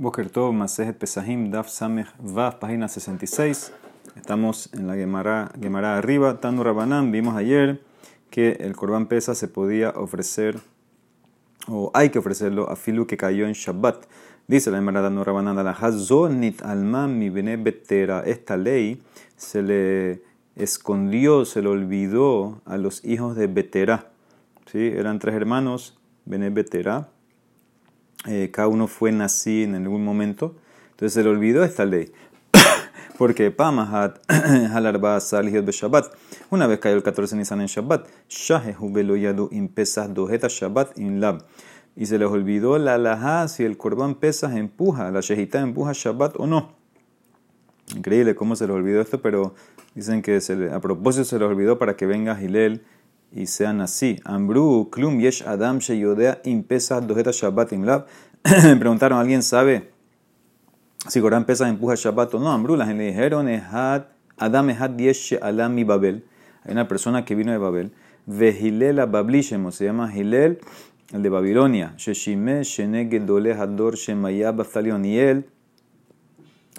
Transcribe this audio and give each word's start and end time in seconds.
Boker 0.00 0.30
Tov, 0.30 0.54
Masejet 0.54 0.96
Pesahim, 0.96 1.50
Daf 1.50 1.68
Samech 1.68 2.08
Vav, 2.18 2.58
página 2.58 2.88
66. 2.88 3.70
Estamos 4.16 4.70
en 4.72 4.86
la 4.86 4.94
Gemara, 4.94 5.52
Gemara 5.60 5.98
arriba. 5.98 6.40
Tanu 6.40 6.64
Rabanán, 6.64 7.12
vimos 7.12 7.36
ayer 7.36 7.82
que 8.30 8.52
el 8.60 8.74
Corban 8.74 9.08
Pesa 9.08 9.34
se 9.34 9.46
podía 9.46 9.90
ofrecer, 9.90 10.58
o 11.68 11.90
hay 11.92 12.08
que 12.08 12.18
ofrecerlo 12.18 12.70
a 12.70 12.76
Filu 12.76 13.06
que 13.06 13.18
cayó 13.18 13.46
en 13.46 13.52
Shabbat. 13.52 14.06
Dice 14.48 14.70
la 14.70 14.78
Gemara 14.78 15.02
Tanu 15.02 15.22
Rabanán, 15.22 15.58
Hazonit 15.68 16.62
Alman 16.62 17.18
mi 17.18 17.28
bene 17.28 17.58
betera. 17.58 18.22
Esta 18.24 18.56
ley 18.56 19.02
se 19.36 19.60
le 19.60 20.22
escondió, 20.56 21.44
se 21.44 21.60
le 21.60 21.68
olvidó 21.68 22.62
a 22.64 22.78
los 22.78 23.04
hijos 23.04 23.36
de 23.36 23.48
Betera. 23.48 24.12
¿Sí? 24.64 24.78
Eran 24.78 25.18
tres 25.18 25.34
hermanos, 25.34 26.00
bene 26.24 26.48
betera 26.48 27.10
eh, 28.26 28.50
cada 28.52 28.68
uno 28.68 28.86
fue 28.86 29.12
nacido 29.12 29.76
en 29.76 29.82
algún 29.82 30.04
momento, 30.04 30.56
entonces 30.90 31.14
se 31.14 31.22
le 31.22 31.30
olvidó 31.30 31.64
esta 31.64 31.84
ley. 31.84 32.12
Porque 33.18 33.50
Pamahat 33.50 34.18
Halarba 34.30 35.18
Salihiot 35.20 35.64
be 35.64 35.72
Shabbat. 35.72 36.12
Una 36.50 36.66
vez 36.66 36.78
cayó 36.80 36.96
el 36.96 37.02
14 37.02 37.36
Nisan 37.36 37.60
en 37.60 37.66
Shabbat, 37.66 38.06
Shahehu 38.28 38.92
Beloyadu 38.92 39.48
Impesas 39.52 40.12
Dojeta 40.12 40.48
Shabbat 40.48 40.98
in. 40.98 41.22
Y 41.96 42.06
se 42.06 42.18
les 42.18 42.28
olvidó 42.28 42.78
la 42.78 42.94
alajá 42.94 43.48
si 43.48 43.64
el 43.64 43.76
Corban 43.76 44.14
Pesas 44.14 44.54
empuja, 44.54 45.10
la 45.10 45.20
Shehita 45.20 45.60
empuja 45.60 45.92
Shabbat 45.92 46.38
o 46.38 46.46
no. 46.46 46.72
Increíble 47.96 48.34
cómo 48.34 48.54
se 48.54 48.66
les 48.66 48.76
olvidó 48.76 49.00
esto, 49.00 49.20
pero 49.20 49.54
dicen 49.94 50.22
que 50.22 50.38
a 50.72 50.80
propósito 50.80 51.24
se 51.24 51.38
les 51.38 51.48
olvidó 51.48 51.78
para 51.78 51.96
que 51.96 52.06
venga 52.06 52.36
Gilel 52.36 52.84
y 53.32 53.46
sean 53.46 53.80
así. 53.80 54.20
Ambru, 54.24 54.88
klum 54.90 55.20
yesh 55.20 55.42
adam 55.42 55.78
sheyodea 55.78 56.40
impesa 56.44 57.00
dojeta 57.00 57.32
shabbat 57.32 57.72
imlab. 57.72 58.06
Preguntaron, 58.42 59.18
¿alguien 59.18 59.42
sabe 59.42 59.90
si 61.08 61.20
Corán 61.20 61.44
pesa 61.44 61.68
empuja 61.68 61.94
shabbat 61.94 62.34
o 62.34 62.40
no? 62.40 62.50
Ambru, 62.50 62.76
la 62.76 62.86
gente 62.86 63.04
le 63.04 63.10
dijeron, 63.10 63.48
adam 64.38 64.70
ehad 64.70 64.96
yesh 64.96 65.38
alam 65.40 65.74
mi 65.74 65.84
babel. 65.84 66.24
Hay 66.64 66.72
una 66.72 66.88
persona 66.88 67.24
que 67.24 67.34
vino 67.34 67.52
de 67.52 67.58
Babel. 67.58 67.92
Vehilel 68.26 68.98
abablishemo, 69.00 69.72
se 69.72 69.86
llama 69.86 70.14
Hilel, 70.14 70.60
el 71.12 71.22
de 71.22 71.28
Babilonia. 71.28 71.94
Sheshime 71.96 72.64
shenegel 72.64 73.24
dole 73.24 73.54
hador 73.54 73.96
shemayah 73.96 74.52
baftalion. 74.52 75.04
Y 75.04 75.18
él 75.18 75.46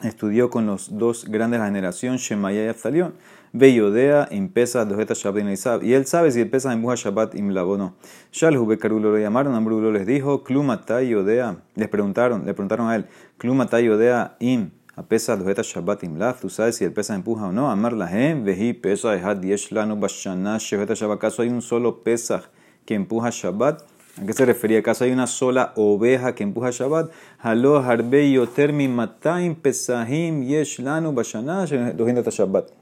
estudió 0.04 0.50
con 0.50 0.66
los 0.66 0.98
dos 0.98 1.26
grandes 1.26 1.60
de 1.60 1.64
la 1.64 1.66
generación, 1.68 2.18
Shemayah 2.18 2.66
y 2.66 2.68
Aftalion. 2.68 3.14
Beyodea 3.54 4.30
impesa 4.32 4.86
dojeta 4.86 5.14
Shabbat 5.14 5.84
y 5.84 5.94
él 5.94 6.06
sabe 6.06 6.32
si 6.32 6.40
el 6.40 6.50
pesa 6.50 6.72
en 6.72 6.82
Shabbat 6.82 7.36
imlabo 7.36 7.74
o 7.74 7.78
no. 7.78 7.96
Shalhu 8.32 8.66
Bekarulo 8.66 9.12
lo 9.12 9.18
llamaron, 9.18 9.56
Ambrulo 9.56 9.92
les 9.92 10.08
dijo, 10.08 10.42
Klumata 10.42 11.02
Yodea, 11.02 11.58
les 11.76 11.90
preguntaron, 11.90 12.46
le 12.46 12.54
preguntaron 12.54 12.88
a 12.88 12.96
él, 12.96 13.08
Klumata 13.38 13.82
Yodea 13.82 14.38
im, 14.40 14.72
a 14.96 15.04
pesa 15.04 15.36
dojeta 15.36 15.64
Shabbat 15.64 16.04
imlav, 16.04 16.40
tú 16.40 16.50
sabes 16.50 16.78
si 16.78 16.86
el 16.86 16.94
pesa 16.94 17.14
empuja 17.14 17.48
o 17.48 17.52
no, 17.52 17.70
Amar 17.70 17.92
lahem, 17.92 18.46
veji 18.46 18.72
pesa 18.72 19.18
ehad 19.18 19.44
yesh 19.44 19.74
lano 19.74 19.98
bashana 19.98 20.58
sheheta 20.58 20.94
Shabbat, 20.94 21.18
¿acaso 21.18 21.42
hay 21.42 21.50
un 21.50 21.62
solo 21.62 22.04
pesa 22.04 22.44
que 22.86 22.96
empuja 22.96 23.32
Shabbat? 23.32 23.82
¿A 24.22 24.26
qué 24.26 24.32
se 24.32 24.46
refería? 24.46 24.80
¿Acaso 24.80 25.04
hay 25.04 25.12
una 25.12 25.28
sola 25.28 25.74
oveja 25.76 26.36
que 26.36 26.44
empuja 26.44 26.70
Shabbat? 26.72 27.12
Halo 27.40 27.80
harbe 27.80 28.32
yoter 28.32 28.72
mi 28.72 28.88
mataim 28.88 29.56
pesahim 29.56 30.42
yesh 30.42 30.80
lanu 30.80 31.12
bashana 31.12 31.66
sheheta 31.66 32.32
Shabbat. 32.32 32.81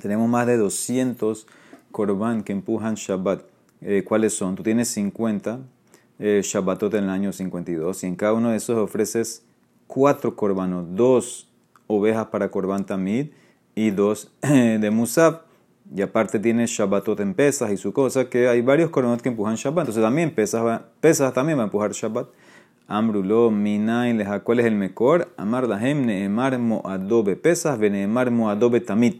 Tenemos 0.00 0.28
más 0.28 0.46
de 0.46 0.56
200 0.56 1.46
korban 1.90 2.42
que 2.42 2.52
empujan 2.52 2.94
Shabbat. 2.94 3.42
Eh, 3.80 4.04
¿Cuáles 4.06 4.34
son? 4.34 4.54
Tú 4.56 4.62
tienes 4.62 4.88
50 4.88 5.60
eh, 6.18 6.40
Shabbatot 6.42 6.92
en 6.94 7.04
el 7.04 7.10
año 7.10 7.32
52 7.32 8.02
y 8.02 8.06
en 8.06 8.16
cada 8.16 8.32
uno 8.32 8.50
de 8.50 8.56
esos 8.56 8.76
ofreces 8.76 9.44
cuatro 9.86 10.34
korbanos, 10.34 10.86
dos 10.96 11.48
ovejas 11.86 12.26
para 12.26 12.50
korban 12.50 12.84
tamid 12.84 13.28
y 13.74 13.90
dos 13.90 14.32
de 14.42 14.90
musab. 14.90 15.42
Y 15.94 16.02
aparte 16.02 16.38
tienes 16.38 16.70
Shabbatot 16.70 17.18
en 17.20 17.34
pesas 17.34 17.70
y 17.70 17.76
su 17.76 17.92
cosa, 17.92 18.28
que 18.28 18.48
hay 18.48 18.60
varios 18.60 18.90
korbanot 18.90 19.22
que 19.22 19.28
empujan 19.30 19.54
Shabbat. 19.54 19.84
Entonces 19.84 20.02
también 20.02 20.34
pesas, 20.34 20.82
pesas 21.00 21.32
también 21.32 21.58
va 21.58 21.62
a 21.62 21.66
empujar 21.66 21.92
Shabbat. 21.92 22.28
Amrulo, 22.90 23.50
Minay, 23.50 24.14
Leja, 24.14 24.40
¿cuál 24.40 24.60
es 24.60 24.66
el 24.66 24.74
mejor? 24.74 25.28
Amar 25.36 25.68
Lahem, 25.68 26.06
Neemar, 26.06 26.58
Moadobe, 26.58 27.36
pesas, 27.36 27.78
Veneemar, 27.78 28.30
Moadobe, 28.30 28.80
Tamid. 28.80 29.16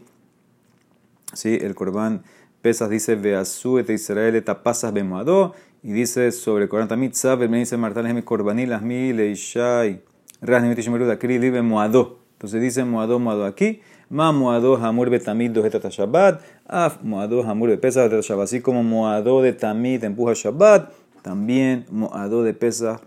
¿Sí? 1.33 1.57
El 1.61 1.75
Corban 1.75 2.23
Pesas 2.61 2.89
dice 2.89 3.15
Beazú 3.15 3.77
et 3.79 3.89
Israel 3.89 4.35
et 4.35 4.49
apasas 4.49 4.91
bemoado. 4.91 5.53
Y 5.81 5.93
dice 5.93 6.31
sobre 6.33 6.63
el 6.63 6.69
Corban 6.69 6.89
tamit 6.89 7.13
sabe, 7.13 7.47
me 7.47 7.59
dice 7.59 7.77
Martán 7.77 8.13
mi 8.13 8.21
Corbanilas 8.21 8.81
mi 8.81 9.13
leishai. 9.13 10.01
Rasnimit 10.41 10.79
Shimeruda 10.79 11.17
Kri 11.17 11.39
libe 11.39 11.61
moado. 11.61 12.19
Entonces 12.33 12.61
dice 12.61 12.83
moado 12.83 13.17
moado 13.19 13.45
aquí. 13.45 13.81
Ma 14.09 14.31
moado 14.33 14.75
hamur 14.75 15.09
betamid 15.09 15.51
dojeta 15.51 15.89
Shabbat. 15.89 16.41
Af 16.67 17.01
moado 17.01 17.43
hamur 17.43 17.79
pesas 17.79 18.11
de 18.11 18.21
Shabbat. 18.21 18.45
Así 18.45 18.61
como 18.61 18.83
moado 18.83 19.41
de 19.41 19.53
tamid 19.53 20.03
empuja 20.03 20.33
Shabbat. 20.33 20.91
También 21.21 21.85
moado 21.89 22.43
de 22.43 22.53
pesas. 22.53 22.99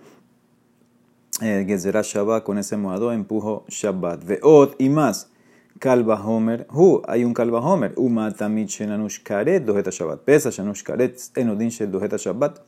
Eh, 1.43 1.65
Gezerá 1.67 2.01
Shabbat 2.03 2.43
con 2.43 2.57
ese 2.57 2.79
moado 2.79 3.13
empujo 3.13 3.65
Shabbat. 3.69 4.25
Veot 4.25 4.77
y 4.79 4.89
más. 4.89 5.32
Kalba 5.79 6.17
Homer, 6.25 6.67
Hu, 6.71 7.03
hay 7.07 7.25
un 7.25 7.35
Kalba 7.35 7.61
Homer, 7.61 7.93
Uma 7.97 8.31
Tamit 8.31 8.69
Shenanush 8.69 9.23
Karet, 9.23 9.65
Dojeta 9.65 9.91
Shabbat, 9.91 10.21
Pesa 10.25 10.51
Shanush 10.51 10.83
Karet, 10.83 11.19
Enodin 11.35 11.71
Shel 11.71 11.91
Dojeta 11.91 12.19
Shabbat. 12.19 12.61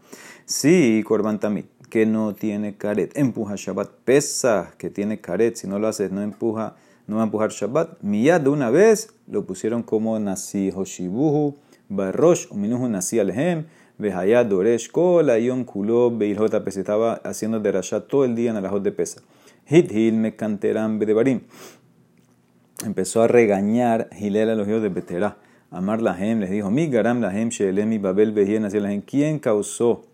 Sí, 0.45 1.03
Korban 1.07 1.39
Tamit, 1.39 1.67
que 1.91 2.07
no 2.07 2.35
tiene 2.35 2.77
Karet, 2.77 3.17
empuja 3.17 3.55
Shabbat, 3.57 3.91
Pesa, 4.05 4.73
que 4.79 4.91
tiene 4.91 5.21
Karet, 5.21 5.57
si 5.57 5.69
no 5.69 5.79
lo 5.79 5.89
haces, 5.89 6.11
no 6.11 6.23
empuja, 6.23 6.77
no 7.07 7.17
va 7.17 7.23
a 7.23 7.25
empujar 7.25 7.51
Shabbat. 7.51 8.03
Miyad 8.03 8.41
de 8.41 8.49
una 8.49 8.71
vez 8.71 9.11
lo 9.27 9.45
pusieron 9.45 9.83
como 9.83 10.19
Nasi 10.19 10.73
Hoshibuhu, 10.75 11.57
Barrosh, 11.89 12.47
Uminuhu 12.51 12.89
Nasi 12.89 13.21
Alhem, 13.21 13.67
Behayat 13.99 14.49
Doresh, 14.49 14.91
Kola, 14.91 15.39
Yom 15.39 15.65
Kulo, 15.65 16.11
Beilhota, 16.11 16.65
Pesa, 16.65 16.81
estaba 16.81 17.15
haciendo 17.25 17.61
derashat 17.61 18.09
todo 18.09 18.25
el 18.25 18.35
día 18.35 18.51
en 18.51 18.57
el 18.57 18.67
ajot 18.67 18.83
de 18.83 18.93
Pesa. 18.93 19.21
Hit 19.67 19.93
Hil 19.93 20.15
Mekanteram 20.15 20.99
Bedebarim 20.99 21.41
empezó 22.85 23.23
a 23.23 23.29
regañar 23.29 24.09
Gilel 24.13 24.51
a 24.51 24.55
los 24.55 24.67
hijos 24.69 24.83
de 24.83 24.89
Beterá. 24.89 25.37
Amar 25.71 26.03
Lahem 26.03 26.41
les 26.41 26.51
dijo, 26.51 26.71
mi 26.71 26.89
garam 26.89 27.21
Lahem 27.21 27.49
Shelemi 27.49 27.99
Babel 27.99 28.33
Behien 28.33 28.63
Lahem. 28.63 29.03
¿Quién 29.03 29.39
causó 29.39 30.05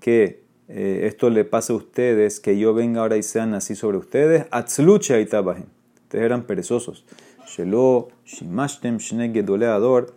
que 0.00 0.42
eh, 0.68 1.02
esto 1.04 1.30
le 1.30 1.44
pase 1.44 1.72
a 1.72 1.76
ustedes, 1.76 2.40
que 2.40 2.58
yo 2.58 2.74
venga 2.74 3.00
ahora 3.00 3.16
y 3.16 3.22
sean 3.22 3.54
así 3.54 3.76
sobre 3.76 3.98
ustedes? 3.98 4.46
Atzlucha 4.50 5.20
y 5.20 5.24
Ustedes 5.24 5.64
eran 6.12 6.42
perezosos. 6.44 7.04
Shelo, 7.46 8.08
Shimashtem, 8.24 8.98
Shnegedoleador, 8.98 10.14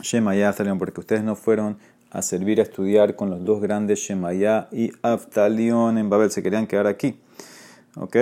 Shemayah 0.00 0.54
porque 0.78 1.00
ustedes 1.00 1.22
no 1.22 1.36
fueron 1.36 1.76
a 2.10 2.22
servir 2.22 2.60
a 2.60 2.62
estudiar 2.62 3.14
con 3.16 3.30
los 3.30 3.44
dos 3.44 3.60
grandes 3.60 4.00
Shemayah 4.00 4.68
y 4.72 4.92
Aftalion 5.02 5.98
en 5.98 6.08
Babel. 6.08 6.30
Se 6.30 6.42
querían 6.42 6.66
quedar 6.66 6.86
aquí. 6.86 7.16
¿Ok? 7.96 8.16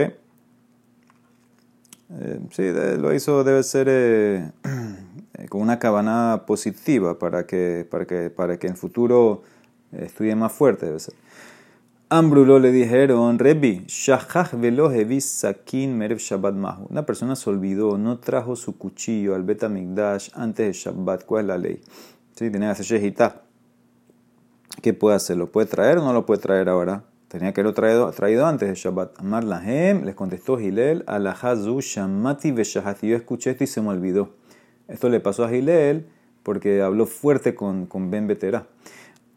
Eh, 2.11 2.41
sí, 2.51 2.63
lo 2.99 3.13
hizo, 3.13 3.45
debe 3.45 3.63
ser 3.63 3.87
eh, 3.91 4.51
con 5.51 5.61
una 5.61 5.79
cabana 5.79 6.45
positiva 6.47 7.19
para 7.19 7.47
que, 7.47 7.87
para 7.91 8.07
que, 8.07 8.31
para 8.31 8.59
que 8.59 8.67
en 8.67 8.77
futuro 8.77 9.43
estudie 9.93 10.35
más 10.35 10.53
fuerte, 10.53 10.87
debe 10.87 11.01
ser. 11.01 11.15
Ambrulo 12.11 12.59
le 12.59 12.73
dijeron, 12.73 13.39
Rebi, 13.39 13.85
Shahach 13.87 14.55
velo 14.55 14.91
sakin 15.21 15.99
merev 15.99 16.17
Shabbat 16.17 16.55
mahu. 16.55 16.87
Una 16.89 17.05
persona 17.05 17.37
se 17.37 17.51
olvidó, 17.51 17.99
no 17.99 18.19
trajo 18.19 18.57
su 18.57 18.79
cuchillo 18.79 19.35
al 19.35 19.43
Betamigdash 19.43 20.31
antes 20.33 20.67
de 20.67 20.73
Shabbat. 20.73 21.27
¿Cuál 21.27 21.43
es 21.43 21.49
la 21.49 21.59
ley? 21.59 21.81
Sí, 22.35 22.51
tenía 22.51 22.69
que 22.69 22.81
hacer 22.81 22.87
shehita. 22.87 23.43
¿Qué 24.81 24.95
puede 24.95 25.17
hacer? 25.17 25.37
¿Lo 25.37 25.53
puede 25.53 25.67
traer 25.67 25.99
o 25.99 26.03
no 26.03 26.15
lo 26.15 26.25
puede 26.25 26.41
traer 26.41 26.71
ahora? 26.71 27.05
Tenía 27.29 27.53
que 27.53 27.61
haberlo 27.61 27.75
traído, 27.75 28.11
traído 28.13 28.47
antes 28.47 28.69
de 28.69 28.75
Shabbat. 28.75 29.21
Amar 29.21 29.45
Lahem, 29.45 30.05
les 30.05 30.15
contestó 30.15 30.57
Gilel, 30.59 31.05
Alahazu 31.07 31.81
Shamati 31.81 32.53
Veshahati. 32.53 33.09
Yo 33.09 33.17
escuché 33.17 33.51
esto 33.51 33.65
y 33.65 33.67
se 33.67 33.83
me 33.83 33.91
olvidó. 33.91 34.31
Esto 34.89 35.11
le 35.11 35.21
pasó 35.21 35.45
a 35.45 35.51
Gilel 35.51 36.07
porque 36.43 36.81
habló 36.81 37.05
fuerte 37.05 37.55
con, 37.55 37.85
con 37.85 38.11
Ben 38.11 38.27
Betera. 38.27 38.67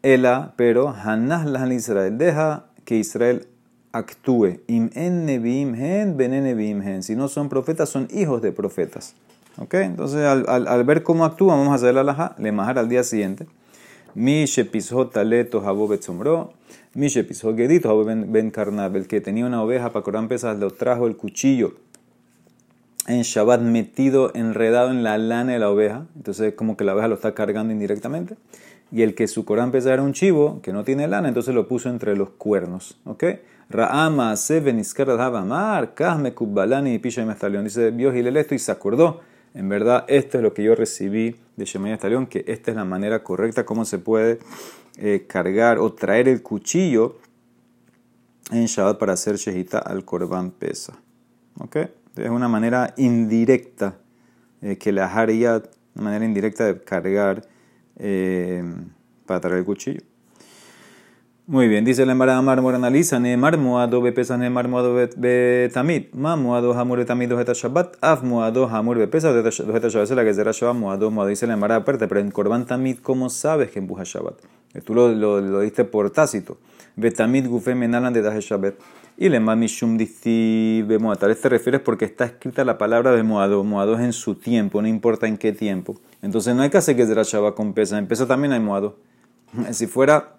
Ela, 0.02 0.54
pero 0.56 0.88
Hanah 0.88 1.44
Lahan 1.44 1.72
Israel, 1.72 2.16
deja 2.16 2.64
que 2.86 2.96
Israel 2.96 3.46
actúe. 3.92 4.60
Im 4.66 4.90
en 4.94 5.26
Neviim 5.26 5.74
hen, 5.74 6.16
ben 6.16 6.32
hen. 6.32 7.02
Si 7.02 7.14
no 7.14 7.28
son 7.28 7.50
profetas, 7.50 7.90
son 7.90 8.08
hijos 8.10 8.40
de 8.40 8.52
profetas. 8.52 9.14
¿Ok? 9.58 9.74
Entonces, 9.74 10.24
al, 10.24 10.66
al, 10.66 10.84
ver 10.84 11.02
cómo 11.02 11.26
actúa, 11.26 11.54
vamos 11.56 11.72
a 11.72 11.74
hacer 11.74 11.94
la 11.94 12.00
alajá, 12.00 12.34
le 12.38 12.52
majar 12.52 12.78
al 12.78 12.88
día 12.88 13.04
siguiente. 13.04 13.46
Mi 14.14 14.44
shepizot 14.44 15.12
taleto 15.12 15.60
jabo 15.60 15.88
betzomro. 15.88 16.52
Mishe 16.94 17.24
pisó 17.24 17.56
Gedito, 17.56 18.04
Ben 18.04 18.50
Carnab, 18.50 18.96
el 18.96 19.06
que 19.06 19.22
tenía 19.22 19.46
una 19.46 19.62
oveja 19.62 19.92
para 19.92 20.02
Corán 20.02 20.28
Pesas, 20.28 20.58
lo 20.58 20.70
trajo 20.70 21.06
el 21.06 21.16
cuchillo 21.16 21.74
en 23.06 23.22
Shabbat 23.22 23.60
metido, 23.62 24.30
enredado 24.34 24.90
en 24.90 25.02
la 25.02 25.18
lana 25.18 25.52
de 25.52 25.58
la 25.58 25.70
oveja. 25.70 26.06
Entonces, 26.16 26.54
como 26.54 26.76
que 26.76 26.84
la 26.84 26.94
oveja 26.94 27.08
lo 27.08 27.14
está 27.14 27.34
cargando 27.34 27.72
indirectamente. 27.72 28.36
Y 28.90 29.02
el 29.02 29.14
que 29.14 29.26
su 29.26 29.44
Corán 29.44 29.70
Pesas 29.70 29.92
era 29.92 30.02
un 30.02 30.12
chivo, 30.12 30.60
que 30.62 30.72
no 30.72 30.84
tiene 30.84 31.08
lana, 31.08 31.28
entonces 31.28 31.54
lo 31.54 31.66
puso 31.66 31.88
entre 31.88 32.14
los 32.14 32.30
cuernos. 32.30 32.98
¿Ok? 33.04 33.24
Ra'ama 33.70 34.36
Seven 34.36 34.82
Amar, 35.18 35.94
Kahme 35.94 36.34
Kubbalani 36.34 36.94
y 36.94 36.98
Pisha 36.98 37.22
y 37.22 37.62
Dice, 37.62 37.90
vio 37.90 38.12
Gilel 38.12 38.36
esto 38.36 38.54
y 38.54 38.58
se 38.58 38.70
acordó. 38.70 39.20
En 39.54 39.68
verdad, 39.68 40.04
esto 40.08 40.38
es 40.38 40.42
lo 40.42 40.54
que 40.54 40.62
yo 40.62 40.74
recibí 40.74 41.36
de 41.56 41.64
Shemaya 41.64 41.94
Estalión, 41.94 42.26
que 42.26 42.44
esta 42.46 42.70
es 42.70 42.76
la 42.76 42.84
manera 42.84 43.22
correcta 43.22 43.66
como 43.66 43.84
se 43.84 43.98
puede 43.98 44.38
eh, 44.96 45.26
cargar 45.28 45.78
o 45.78 45.92
traer 45.92 46.28
el 46.28 46.42
cuchillo 46.42 47.18
en 48.50 48.66
Shabbat 48.66 48.98
para 48.98 49.12
hacer 49.12 49.36
shehita 49.36 49.78
al 49.78 50.04
korban 50.04 50.50
pesa. 50.50 50.98
¿Ok? 51.58 51.76
Es 52.16 52.30
una 52.30 52.48
manera 52.48 52.94
indirecta 52.96 53.98
eh, 54.62 54.76
que 54.78 54.92
la 54.92 55.06
haría, 55.06 55.62
una 55.94 56.04
manera 56.04 56.24
indirecta 56.24 56.64
de 56.64 56.80
cargar 56.80 57.46
eh, 57.96 58.64
para 59.26 59.40
traer 59.40 59.58
el 59.58 59.64
cuchillo. 59.64 60.02
Muy 61.48 61.66
bien, 61.66 61.84
dice 61.84 62.06
la 62.06 62.12
Emara 62.12 62.38
Amar 62.38 62.60
analiza, 62.60 63.18
Neemar 63.18 63.58
Moado 63.58 64.00
Bepesa, 64.00 64.38
Neemar 64.38 64.68
Moado 64.68 64.94
Betamid, 64.94 66.04
Ma 66.12 66.36
Moado 66.36 66.72
Hamur 66.72 66.98
Betamid 66.98 67.30
Dojeta 67.30 67.52
Shabbat, 67.52 67.96
Af 68.00 68.22
Moado 68.22 68.68
Hamur 68.68 68.96
Bepesa, 68.96 69.32
Dojeta 69.32 69.88
Shabbat, 69.88 70.10
la 70.10 70.24
que 70.24 70.34
será 70.34 70.52
Shabbat, 70.52 70.76
Moado, 70.76 71.10
Moado, 71.10 71.30
dice 71.30 71.48
la 71.48 71.54
Emara 71.54 71.74
aparte, 71.74 72.06
pero 72.06 72.20
en 72.20 72.30
Korban 72.30 72.64
Tamid, 72.64 72.98
¿cómo 73.02 73.28
sabes 73.28 73.72
que 73.72 73.80
empuja 73.80 74.04
Shabbat? 74.04 74.36
Tú 74.84 74.94
lo, 74.94 75.08
lo, 75.08 75.40
lo 75.40 75.60
diste 75.60 75.84
por 75.84 76.10
tácito. 76.10 76.58
Betamid 76.94 77.48
Gufe 77.48 77.74
Menalan 77.74 78.12
de 78.12 78.22
Daje 78.22 78.40
Shabbat. 78.40 78.74
Y 79.18 79.28
le 79.28 79.40
Mishum 79.40 79.98
Disti 79.98 80.82
Bemoa. 80.86 81.16
Tal 81.16 81.30
vez 81.30 81.40
te 81.40 81.48
refieres 81.48 81.80
porque 81.80 82.04
está 82.04 82.24
escrita 82.24 82.64
la 82.64 82.78
palabra 82.78 83.10
Bemoado. 83.10 83.64
Moado 83.64 83.94
es 83.94 84.00
en 84.00 84.12
su 84.12 84.36
tiempo, 84.36 84.80
no 84.80 84.88
importa 84.88 85.26
en 85.26 85.36
qué 85.36 85.52
tiempo. 85.52 85.96
Entonces 86.22 86.54
no 86.54 86.62
hay 86.62 86.70
que 86.70 86.78
hacer 86.78 86.96
que 86.96 87.04
será 87.04 87.24
Shabbat 87.24 87.54
con 87.54 87.72
pesa. 87.72 87.98
En 87.98 88.06
pesa 88.06 88.26
también 88.26 88.52
hay 88.52 88.60
Moado. 88.60 88.96
Si 89.72 89.86
fuera 89.86 90.36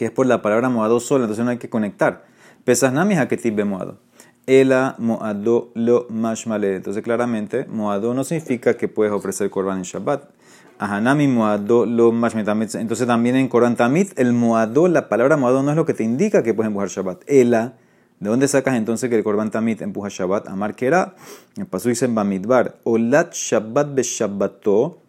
que 0.00 0.06
es 0.06 0.10
por 0.10 0.24
la 0.24 0.40
palabra 0.40 0.70
moado 0.70 0.98
sola, 0.98 1.24
entonces 1.24 1.44
no 1.44 1.50
hay 1.50 1.58
que 1.58 1.68
conectar. 1.68 2.24
Pesas 2.64 2.90
nami 2.90 3.16
haketib 3.16 3.62
moado. 3.66 3.98
Ela 4.46 4.94
moado 4.96 5.72
lo 5.74 6.06
mashmale. 6.08 6.76
Entonces 6.76 7.02
claramente 7.02 7.66
moado 7.66 8.14
no 8.14 8.24
significa 8.24 8.78
que 8.78 8.88
puedes 8.88 9.12
ofrecer 9.12 9.50
korban 9.50 9.76
en 9.76 9.82
Shabbat. 9.82 10.24
Ahanami 10.78 11.28
moado 11.28 11.84
lo 11.84 12.12
mashmale. 12.12 12.50
Entonces 12.80 13.06
también 13.06 13.36
en 13.36 13.48
Korban 13.48 13.76
Tamit 13.76 14.18
el 14.18 14.32
moado, 14.32 14.88
la 14.88 15.10
palabra 15.10 15.36
moado 15.36 15.62
no 15.62 15.68
es 15.68 15.76
lo 15.76 15.84
que 15.84 15.92
te 15.92 16.02
indica 16.02 16.42
que 16.42 16.54
puedes 16.54 16.68
empujar 16.68 16.88
Shabbat. 16.88 17.24
Ela, 17.26 17.74
¿de 18.20 18.30
dónde 18.30 18.48
sacas 18.48 18.76
entonces 18.76 19.10
que 19.10 19.16
el 19.16 19.22
Korban 19.22 19.50
Tamit 19.50 19.82
empuja 19.82 20.08
Shabbat? 20.08 20.48
Amar 20.48 20.76
que 20.76 20.86
era, 20.86 21.14
el 21.58 21.66
paso 21.66 21.90
dice 21.90 22.06
en 22.06 22.14
Bamidbar, 22.14 22.76
olat 22.84 23.34
Shabbat 23.34 23.94
be 23.94 24.02
Shabbato, 24.02 25.02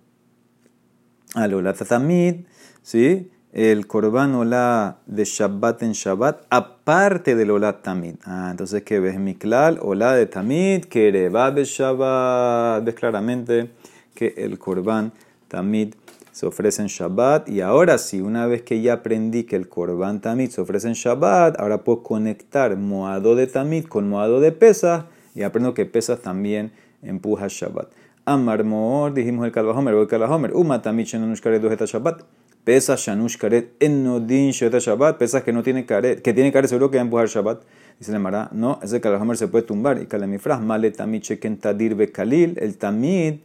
al 1.33 1.53
olat 1.53 1.77
Tamit, 1.87 2.45
¿sí? 2.83 3.31
El 3.53 3.85
korban 3.85 4.33
olá 4.35 4.97
de 5.07 5.25
Shabbat 5.25 5.83
en 5.83 5.91
Shabbat, 5.91 6.45
aparte 6.49 7.35
del 7.35 7.51
olá 7.51 7.81
tamid. 7.81 8.15
Ah, 8.23 8.47
entonces, 8.51 8.83
¿qué 8.83 8.99
ves? 8.99 9.19
Miklal, 9.19 9.77
olá 9.81 10.13
de 10.13 10.25
tamid, 10.25 10.85
que 10.85 11.11
de 11.11 11.63
Shabbat. 11.65 12.85
Ves 12.85 12.95
claramente 12.95 13.71
que 14.15 14.33
el 14.37 14.57
korban 14.57 15.11
tamid 15.49 15.95
se 16.31 16.45
ofrece 16.45 16.81
en 16.81 16.87
Shabbat. 16.87 17.49
Y 17.49 17.59
ahora 17.59 17.97
sí, 17.97 18.21
una 18.21 18.47
vez 18.47 18.61
que 18.61 18.81
ya 18.81 18.93
aprendí 18.93 19.43
que 19.43 19.57
el 19.57 19.67
korban 19.67 20.21
tamid 20.21 20.49
se 20.49 20.61
ofrece 20.61 20.87
en 20.87 20.93
Shabbat, 20.93 21.59
ahora 21.59 21.83
puedo 21.83 22.03
conectar 22.03 22.77
moado 22.77 23.35
de 23.35 23.47
tamid 23.47 23.85
con 23.85 24.07
moado 24.07 24.39
de 24.39 24.53
pesas 24.53 25.05
y 25.35 25.43
aprendo 25.43 25.73
que 25.73 25.85
pesas 25.85 26.21
también 26.21 26.71
empuja 27.01 27.47
Shabbat. 27.49 27.89
Amarmor, 28.23 29.13
dijimos 29.13 29.45
el 29.45 29.51
Kalvahomer, 29.51 29.93
el 29.95 30.07
Kalvahomer, 30.07 30.53
Uma 30.53 30.81
tamid 30.81 31.05
shenushkare 31.05 31.59
dojeta 31.59 31.85
Shabbat. 31.85 32.23
Pesa 32.63 32.95
Shanush 32.95 33.37
Karet 33.37 33.73
Enodin 33.79 34.51
Sheta 34.51 34.79
Shabbat. 34.79 35.17
Pesas 35.17 35.43
que 35.43 35.51
no 35.51 35.63
tiene 35.63 35.85
caret, 35.85 36.21
que 36.21 36.33
tiene 36.33 36.51
caret 36.51 36.69
seguro 36.69 36.91
que 36.91 36.97
va 36.97 37.01
a 37.01 37.05
empujar 37.05 37.27
Shabbat. 37.27 37.63
Dice 37.99 38.11
la 38.17 38.49
no, 38.51 38.79
ese 38.81 38.99
Kalahomer 38.99 39.37
se 39.37 39.47
puede 39.47 39.63
tumbar. 39.63 40.01
Y 40.01 40.07
Kalemifras, 40.07 40.61
Male 40.61 40.91
Tamid 40.91 41.21
Sheken 41.21 41.57
Tadir 41.57 41.95
Bekalil. 41.95 42.57
El 42.59 42.77
Tamid, 42.77 43.35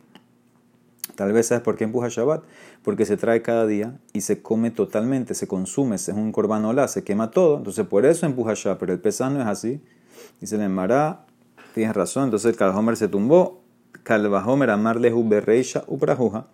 tal 1.14 1.32
vez 1.32 1.48
sabes 1.48 1.62
por 1.62 1.76
qué 1.76 1.84
empuja 1.84 2.08
Shabbat. 2.08 2.42
Porque 2.82 3.04
se 3.04 3.16
trae 3.16 3.42
cada 3.42 3.66
día 3.66 3.98
y 4.12 4.20
se 4.22 4.40
come 4.40 4.70
totalmente, 4.70 5.34
se 5.34 5.46
consume, 5.46 5.96
es 5.96 6.08
un 6.08 6.30
corbanola, 6.32 6.86
se 6.88 7.04
quema 7.04 7.30
todo. 7.30 7.58
Entonces 7.58 7.86
por 7.86 8.06
eso 8.06 8.26
empuja 8.26 8.54
Shabbat. 8.54 8.78
Pero 8.78 8.92
el 8.92 9.00
pesas 9.00 9.32
no 9.32 9.40
es 9.40 9.46
así. 9.46 9.80
Dice 10.40 10.56
la 10.56 10.68
Mara, 10.68 11.26
tienes 11.74 11.94
razón. 11.94 12.24
Entonces 12.24 12.50
el 12.50 12.56
Kalahomer 12.56 12.96
se 12.96 13.08
tumbó. 13.08 13.65
Kalvahomer 14.02 14.70
amarle 14.70 15.12
Berreisha 15.14 15.84
Uprajuja. 15.86 16.46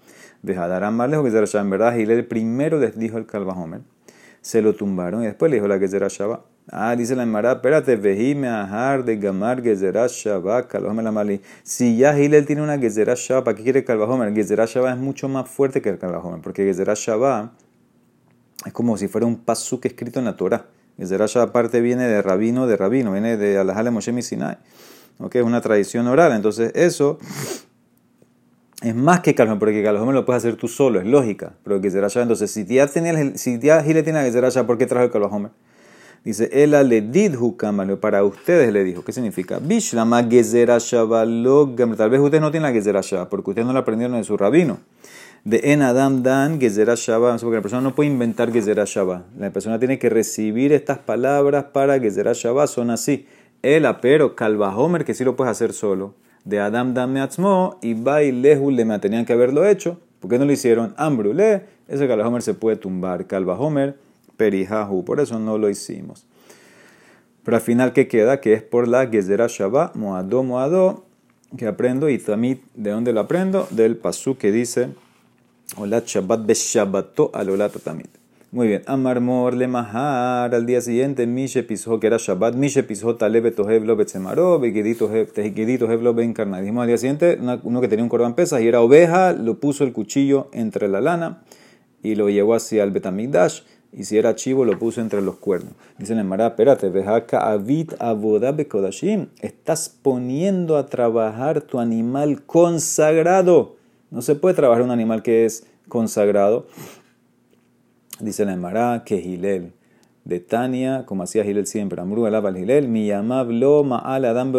Dejadarán 0.43 0.95
más 0.95 1.09
lejos 1.09 1.31
que 1.31 1.59
En 1.59 1.71
verdad, 1.71 1.95
Gilel 1.95 2.27
primero 2.27 2.79
les 2.79 2.99
dijo 2.99 3.19
el 3.19 3.27
Calvajomer. 3.27 3.81
Se 4.41 4.61
lo 4.61 4.75
tumbaron 4.75 5.23
y 5.23 5.27
después 5.27 5.51
le 5.51 5.57
dijo 5.57 5.69
la 5.69 5.79
que. 5.79 6.41
Ah, 6.71 6.95
dice 6.97 7.17
la 7.17 7.25
Emara, 7.25 7.53
espérate, 7.53 7.97
vejime 7.97 8.49
ajar 8.49 9.05
de 9.05 9.17
gamar 9.17 9.63
gezerá 9.63 10.07
Calvajomer 10.69 11.05
la 11.05 11.13
mali. 11.13 11.41
Si 11.63 11.97
ya 11.97 12.15
Gilel 12.15 12.47
tiene 12.47 12.63
una 12.63 12.79
gezerá 12.79 13.15
¿para 13.43 13.57
qué 13.57 13.63
quiere 13.63 13.85
Calvajomer? 13.85 14.33
Gezerá 14.33 14.67
Shabbat 14.67 14.97
es 14.97 15.01
mucho 15.01 15.29
más 15.29 15.49
fuerte 15.49 15.83
que 15.83 15.89
el 15.89 15.99
Calvajomer, 15.99 16.41
porque 16.41 16.65
gezerá 16.65 16.95
Shabbat 16.95 17.53
es 18.65 18.73
como 18.73 18.97
si 18.97 19.09
fuera 19.09 19.27
un 19.27 19.37
pasuk 19.37 19.87
escrito 19.87 20.19
en 20.19 20.27
la 20.27 20.37
Torah. 20.37 20.67
Gezerá 20.99 21.27
aparte 21.43 21.81
viene 21.81 22.07
de 22.07 22.23
rabino, 22.23 22.67
de 22.67 22.77
rabino, 22.77 23.13
viene 23.13 23.37
de 23.37 23.59
Alajale 23.59 23.91
Moshe 23.91 24.23
Sinai. 24.23 24.59
¿Ok? 25.19 25.37
Es 25.37 25.45
una 25.45 25.61
tradición 25.61 26.07
oral. 26.07 26.33
Entonces, 26.33 26.73
eso 26.75 27.19
es 28.83 28.95
más 28.95 29.21
que 29.21 29.35
Calvajomer, 29.35 29.61
porque 29.61 29.83
Calvajomer 29.83 30.15
lo 30.15 30.27
puedes 30.27 30.43
hacer 30.43 30.57
tú 30.57 30.69
solo, 30.69 31.01
es 31.01 31.07
lógica. 31.07 31.55
Pero 31.63 31.81
que 31.81 31.91
será 31.91 32.09
entonces, 32.15 32.51
si 32.51 32.65
ya, 32.65 32.87
tenía, 32.87 33.37
si 33.37 33.59
ya 33.61 33.83
Gile 33.83 34.03
tiene 34.03 34.25
que 34.25 34.33
será 34.33 34.67
¿por 34.67 34.77
qué 34.77 34.87
trajo 34.87 35.05
el 35.05 35.11
Calvajomer? 35.11 35.53
Dice, 36.25 36.49
le 36.67 37.01
didhu 37.01 37.57
para 38.01 38.23
ustedes 38.23 38.73
le 38.73 38.85
dijo. 38.85 39.05
¿Qué 39.05 39.13
significa? 39.13 39.59
Bishlama 39.59 40.23
gezerá 40.23 40.79
Tal 40.79 42.11
vez 42.11 42.21
ustedes 42.21 42.41
no 42.41 42.51
tienen 42.53 42.63
la 42.63 42.73
gezerá 42.73 43.29
porque 43.29 43.51
ustedes 43.51 43.67
no 43.67 43.73
la 43.73 43.81
aprendieron 43.81 44.17
de 44.17 44.25
su 44.25 44.37
rabino. 44.37 44.79
De 45.45 45.73
en 45.73 45.83
Adam 45.83 46.23
dan 46.23 46.61
gezerá 46.61 46.95
porque 47.41 47.57
la 47.57 47.63
persona 47.63 47.83
no 47.83 47.95
puede 47.97 48.09
inventar 48.11 48.53
gezerá 48.53 48.85
La 49.37 49.51
persona 49.51 49.81
tiene 49.81 49.99
que 49.99 50.09
recibir 50.09 50.73
estas 50.73 50.99
palabras 50.99 51.65
para 51.73 51.99
gezerá 51.99 52.35
son 52.35 52.91
así. 52.91 53.27
Ela, 53.63 54.01
pero 54.01 54.35
Calvajomer, 54.35 55.05
que 55.05 55.15
sí 55.15 55.25
lo 55.25 55.37
puedes 55.37 55.51
hacer 55.51 55.73
solo 55.73 56.15
de 56.45 56.61
Adam 56.61 56.95
Dame 56.95 57.21
Atzmo 57.21 57.79
y 57.83 57.95
Bai 57.95 58.33
Lehu 58.33 58.71
me 58.71 58.99
tenían 58.99 59.25
que 59.25 59.33
haberlo 59.33 59.67
hecho. 59.67 60.01
¿Por 60.21 60.31
qué 60.31 60.39
no 60.39 60.45
lo 60.45 60.53
hicieron? 60.53 60.95
Ambrule, 60.97 61.65
ese 61.89 62.11
Homer 62.11 62.43
se 62.43 62.55
puede 62.55 62.77
tumbar. 62.77 63.27
Homer, 63.59 63.97
Perijahu, 64.37 65.05
por 65.05 65.21
eso 65.21 65.39
no 65.39 65.59
lo 65.59 65.69
hicimos. 65.69 66.27
Pero 67.45 67.57
al 67.57 67.63
final, 67.63 67.93
¿qué 67.93 68.07
queda? 68.07 68.41
Que 68.41 68.53
es 68.53 68.63
por 68.63 68.87
la 68.87 69.09
Gezerah 69.09 69.49
Shabbat, 69.49 69.97
Moado, 69.97 70.45
Moado, 70.45 71.05
que 71.57 71.67
aprendo 71.67 72.09
y 72.09 72.19
también, 72.19 72.63
¿de 72.75 72.91
dónde 72.91 73.13
lo 73.13 73.21
aprendo? 73.21 73.67
Del 73.71 73.97
pasú 73.97 74.37
que 74.37 74.53
dice, 74.53 74.91
Olat 75.77 76.07
Shabbat 76.07 76.47
Beshabbato 76.47 77.31
alolata 77.35 77.81
tamid. 77.81 78.07
Muy 78.53 78.69
bien. 78.69 78.83
Amarmor 78.85 79.55
le 79.55 79.67
mahar 79.67 80.55
al 80.55 80.67
día 80.67 80.83
siguiente, 80.83 81.27
Mishe 81.27 81.63
pisó 81.63 81.99
que 81.99 82.07
era 82.07 82.19
Shabbat, 82.19 82.55
Mishe 82.55 82.83
pisó 82.83 83.17
talebe 83.17 83.51
toheblo 83.51 83.97
betzemaro, 83.97 84.61
begedito 84.61 85.11
heblo 85.11 86.13
beencarnado. 86.13 86.61
Dijimos 86.61 86.83
al 86.83 86.89
día 86.89 86.99
siguiente, 86.99 87.39
uno 87.63 87.81
que 87.81 87.89
tenía 87.89 88.03
un 88.03 88.11
cordón 88.11 88.35
pesas 88.35 88.61
y 88.61 88.69
era 88.69 88.83
oveja, 88.83 89.33
lo 89.33 89.59
puso 89.59 89.85
el 89.85 89.95
cuchillo 89.95 90.51
entre 90.53 90.89
la 90.89 91.01
lana 91.01 91.43
y 92.03 92.15
lo 92.15 92.29
llevó 92.29 92.55
hacia 92.55 92.85
el 92.85 92.91
betamigdash. 92.91 93.63
Y 93.91 94.05
si 94.05 94.19
era 94.19 94.35
chivo, 94.35 94.67
lo 94.67 94.79
puso 94.79 95.01
entre 95.01 95.23
los 95.23 95.37
cuernos. 95.37 95.73
Dice 95.97 96.13
el 96.13 96.23
Mará, 96.23 96.49
espérate, 96.49 96.91
vejaca 96.91 97.51
avit 97.51 97.95
abodabe 98.01 98.69
kodashim. 98.69 99.29
Estás 99.41 99.89
poniendo 99.89 100.77
a 100.77 100.85
trabajar 100.85 101.63
tu 101.63 101.79
animal 101.79 102.43
consagrado. 102.43 103.77
No 104.11 104.21
se 104.21 104.35
puede 104.35 104.55
trabajar 104.55 104.83
un 104.83 104.91
animal 104.91 105.23
que 105.23 105.47
es 105.47 105.65
consagrado 105.89 106.67
Dice 108.23 108.45
la 108.45 108.53
Emara 108.53 109.03
que 109.05 109.21
Gilel 109.21 109.73
de 110.25 110.39
Tania, 110.39 111.05
como 111.07 111.25
hacía 111.25 111.43
Gilel 111.43 111.67
siempre, 111.67 112.01
Amru 112.01 112.25
alaba 112.25 112.51
al 112.51 112.57
Gilel, 112.57 112.87
mi 112.87 113.09
llamablo 113.09 113.83
ma'al 113.83 114.25
adam 114.27 114.53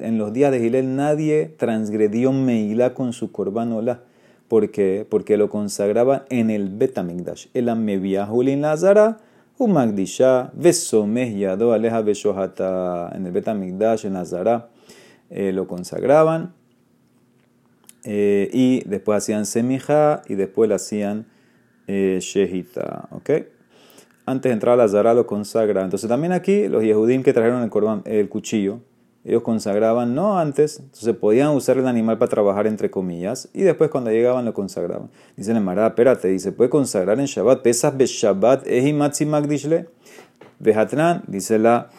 En 0.00 0.16
los 0.16 0.32
días 0.32 0.50
de 0.50 0.60
Gilel 0.60 0.96
nadie 0.96 1.54
transgredió 1.58 2.32
Meilá 2.32 2.94
con 2.94 3.12
su 3.12 3.32
korban 3.32 3.74
¿Por 4.48 4.70
qué? 4.70 5.06
Porque 5.06 5.36
lo 5.36 5.50
consagraba 5.50 6.24
en 6.30 6.48
el 6.48 6.70
Betamigdash. 6.70 7.48
El 7.52 7.68
amevia 7.68 8.24
Julin 8.24 8.62
Lazara, 8.62 9.18
Umagdisha, 9.58 10.50
Vesomeh 10.54 11.36
Yado 11.36 11.74
Aleja 11.74 12.00
Beshohata. 12.00 13.12
En 13.14 13.26
el 13.26 13.32
Betamigdash, 13.32 14.06
en 14.06 14.14
Lazara, 14.14 14.70
eh, 15.28 15.52
lo 15.52 15.68
consagraban. 15.68 16.54
Eh, 18.04 18.48
y 18.54 18.88
después 18.88 19.18
hacían 19.18 19.44
semija 19.44 20.22
y 20.28 20.36
después 20.36 20.70
lo 20.70 20.76
hacían 20.76 21.26
eh. 21.86 22.20
¿Ok? 23.10 23.30
Antes 24.26 24.50
de 24.50 24.52
entrar 24.54 24.74
a 24.74 24.76
la 24.76 24.88
Zara 24.88 25.14
lo 25.14 25.26
consagra. 25.26 25.82
Entonces 25.82 26.08
también 26.08 26.32
aquí 26.32 26.68
los 26.68 26.82
Yehudim 26.82 27.22
que 27.22 27.32
trajeron 27.32 27.62
el, 27.62 28.12
el 28.12 28.28
cuchillo, 28.28 28.80
ellos 29.26 29.42
consagraban 29.42 30.14
no 30.14 30.38
antes, 30.38 30.78
entonces 30.78 31.16
podían 31.16 31.48
usar 31.50 31.78
el 31.78 31.88
animal 31.88 32.16
para 32.16 32.28
trabajar 32.28 32.68
entre 32.68 32.92
comillas 32.92 33.48
y 33.52 33.62
después 33.62 33.90
cuando 33.90 34.10
llegaban 34.12 34.44
lo 34.44 34.54
consagraban. 34.54 35.10
Dice 35.36 35.50
el 35.50 35.60
Mará, 35.60 35.88
espérate, 35.88 36.28
dice, 36.28 36.52
puede 36.52 36.70
consagrar 36.70 37.18
en 37.18 37.26
Shabbat, 37.26 37.60
pesas 37.62 37.96
be 37.96 38.06
Shabbat, 38.06 38.68
ehi 38.68 38.92
magdishle. 38.92 39.88
Dice 41.26 41.58
la 41.58 41.90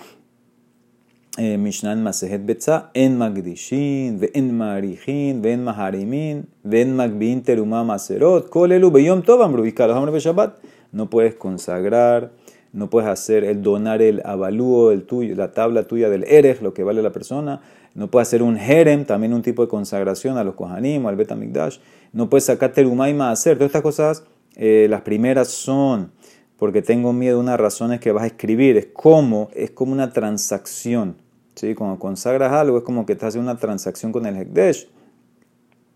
eh, 1.38 1.58
Mishnah 1.58 1.94
en 1.94 2.03
Masejet 2.03 2.46
Betza, 2.46 2.89
en 2.94 3.17
Magdishin, 3.17 4.20
en 4.34 4.58
Marichin, 4.58 5.46
en 5.46 5.63
Maharimin, 5.63 6.48
en 6.70 6.96
Magbin 6.96 7.44
Teruma 7.44 7.84
Maserot, 7.84 8.50
Kolelu 8.50 8.91
Beyom 8.91 9.22
Tovam, 9.22 9.56
Rubicar, 9.56 9.89
los 9.89 10.24
Shabbat. 10.24 10.58
No 10.91 11.10
puedes 11.10 11.36
consagrar, 11.36 12.32
no 12.74 12.89
puedes 12.89 13.10
hacer 13.10 13.44
el 13.44 13.62
donar 13.62 14.01
el 14.01 14.22
avalúo, 14.25 14.91
el 14.91 15.03
tuyo, 15.03 15.36
la 15.36 15.51
tabla 15.51 15.84
tuya 15.84 16.10
del 16.10 16.24
Erech, 16.24 16.62
lo 16.62 16.74
que 16.74 16.84
vale 16.84 17.01
la 17.01 17.12
persona. 17.12 17.62
No 17.94 18.08
puedes 18.08 18.27
hacer 18.27 18.41
un 18.41 18.58
Jerem, 18.58 19.06
también 19.06 19.34
un 19.34 19.41
tipo 19.41 19.62
de 19.62 19.67
consagración 19.67 20.38
a 20.38 20.44
los 20.44 20.56
Kohanim 20.56 21.06
o 21.06 21.10
al 21.10 21.15
Betamigdash. 21.15 21.77
No 22.13 22.29
puedes 22.29 22.46
sacar 22.46 22.74
Teruma 22.74 23.10
y 23.10 23.13
Maser. 23.13 23.58
Todas 23.58 23.70
estas 23.70 23.82
cosas, 23.82 24.24
las 24.56 25.01
primeras 25.01 25.50
son 25.50 26.12
porque 26.58 26.82
tengo 26.82 27.13
miedo, 27.13 27.39
una 27.39 27.56
razón 27.56 27.94
es 27.94 28.00
que 28.00 28.12
vas 28.12 28.24
a 28.24 28.27
escribir. 28.27 28.77
Es 28.77 28.88
como, 28.88 29.50
es 29.53 29.72
como 29.72 29.91
una 29.91 30.12
transacción. 30.12 31.15
¿Sí? 31.58 31.76
Cuando 31.76 32.00
consagras 32.00 32.52
algo, 32.54 32.78
es 32.78 32.84
como 32.84 33.06
que 33.06 33.14
estás 33.14 33.30
haciendo 33.30 33.52
una 33.52 33.60
transacción 33.60 34.12
con 34.12 34.26
el 34.26 34.36
Hekdesh. 34.38 34.88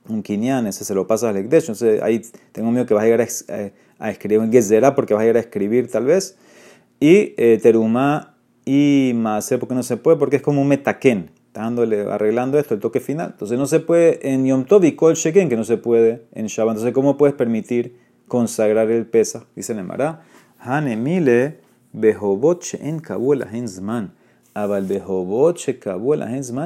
Un 0.10 0.24
kinyan, 0.24 0.68
ese 0.68 0.84
se 0.84 0.96
lo 0.96 1.08
pasa 1.08 1.30
al 1.30 1.38
Hekdesh. 1.38 1.64
Entonces 1.64 2.02
ahí 2.02 2.22
tengo 2.52 2.72
miedo 2.72 2.86
que 2.86 2.94
vas 2.94 3.04
a 3.04 3.06
llegar 3.06 3.28
a, 4.00 4.10
escribir 4.10 4.40
un 4.40 4.52
Gezerá 4.52 4.96
porque 4.96 5.14
vas 5.14 5.22
a 5.22 5.24
llegar 5.26 5.38
a 5.38 5.42
escribir 5.42 5.90
tal 5.90 6.06
vez. 6.06 6.38
Y 7.00 7.34
eh, 7.38 7.60
Terumá 7.62 8.36
y 8.66 9.14
Maaser 9.16 9.60
porque 9.60 9.76
no 9.76 9.84
se 9.84 9.98
puede, 9.98 10.18
porque 10.18 10.38
es 10.38 10.42
como 10.42 10.62
un 10.62 10.68
metaken. 10.68 11.30
dándole, 11.54 12.02
arreglando 12.10 12.58
esto, 12.58 12.74
el 12.74 12.80
toque 12.80 13.00
final. 13.00 13.32
Entonces 13.32 13.58
no 13.58 13.66
se 13.68 13.80
puede 13.80 14.32
en 14.32 14.46
Yom 14.46 14.66
Tov 14.66 14.84
y 14.86 14.94
Kol 14.94 15.16
Sheken, 15.16 15.50
que 15.50 15.58
no 15.58 15.64
se 15.64 15.78
puede 15.78 16.24
en 16.34 16.48
Shabbat. 16.48 16.76
Entonces, 16.76 16.94
¿cómo 16.94 17.18
puedes 17.18 17.36
permitir 17.36 17.98
consagrar 18.28 18.90
el 18.90 19.06
pesa? 19.06 19.46
Dice 19.56 19.74
el 19.74 19.84
Mará. 19.84 20.24
Hanemile 20.60 21.60
behobot 21.94 22.64
en 22.80 23.00
kabul 23.00 23.44
henzman. 23.52 24.14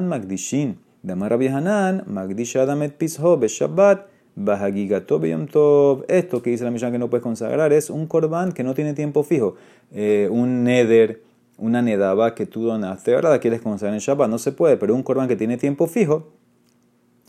Magdishin. 0.02 0.78
Magdish 1.04 2.56
et 2.56 2.98
pisho 2.98 3.38
beshabbat. 3.38 4.08
Esto 6.08 6.42
que 6.42 6.50
dice 6.50 6.66
la 6.66 6.72
Mishnah 6.72 6.92
que 6.92 7.00
no 7.00 7.10
puedes 7.10 7.24
consagrar 7.24 7.72
es 7.72 7.90
un 7.90 8.06
korban 8.06 8.52
que 8.52 8.66
no 8.66 8.74
tiene 8.74 8.94
tiempo 8.94 9.24
fijo. 9.24 9.56
Un 9.92 10.64
neder, 10.66 11.22
una 11.58 11.82
nedaba 11.82 12.36
que 12.36 12.46
tú 12.46 12.64
donaste, 12.64 13.16
ahora 13.16 13.40
quieres 13.40 13.62
consagrar 13.62 13.94
en 13.94 14.02
Shabbat, 14.02 14.30
no 14.30 14.38
se 14.38 14.52
puede, 14.52 14.76
pero 14.76 14.94
un 14.94 15.04
korban 15.04 15.30
que 15.30 15.38
tiene 15.38 15.56
tiempo 15.56 15.88
fijo 15.88 16.34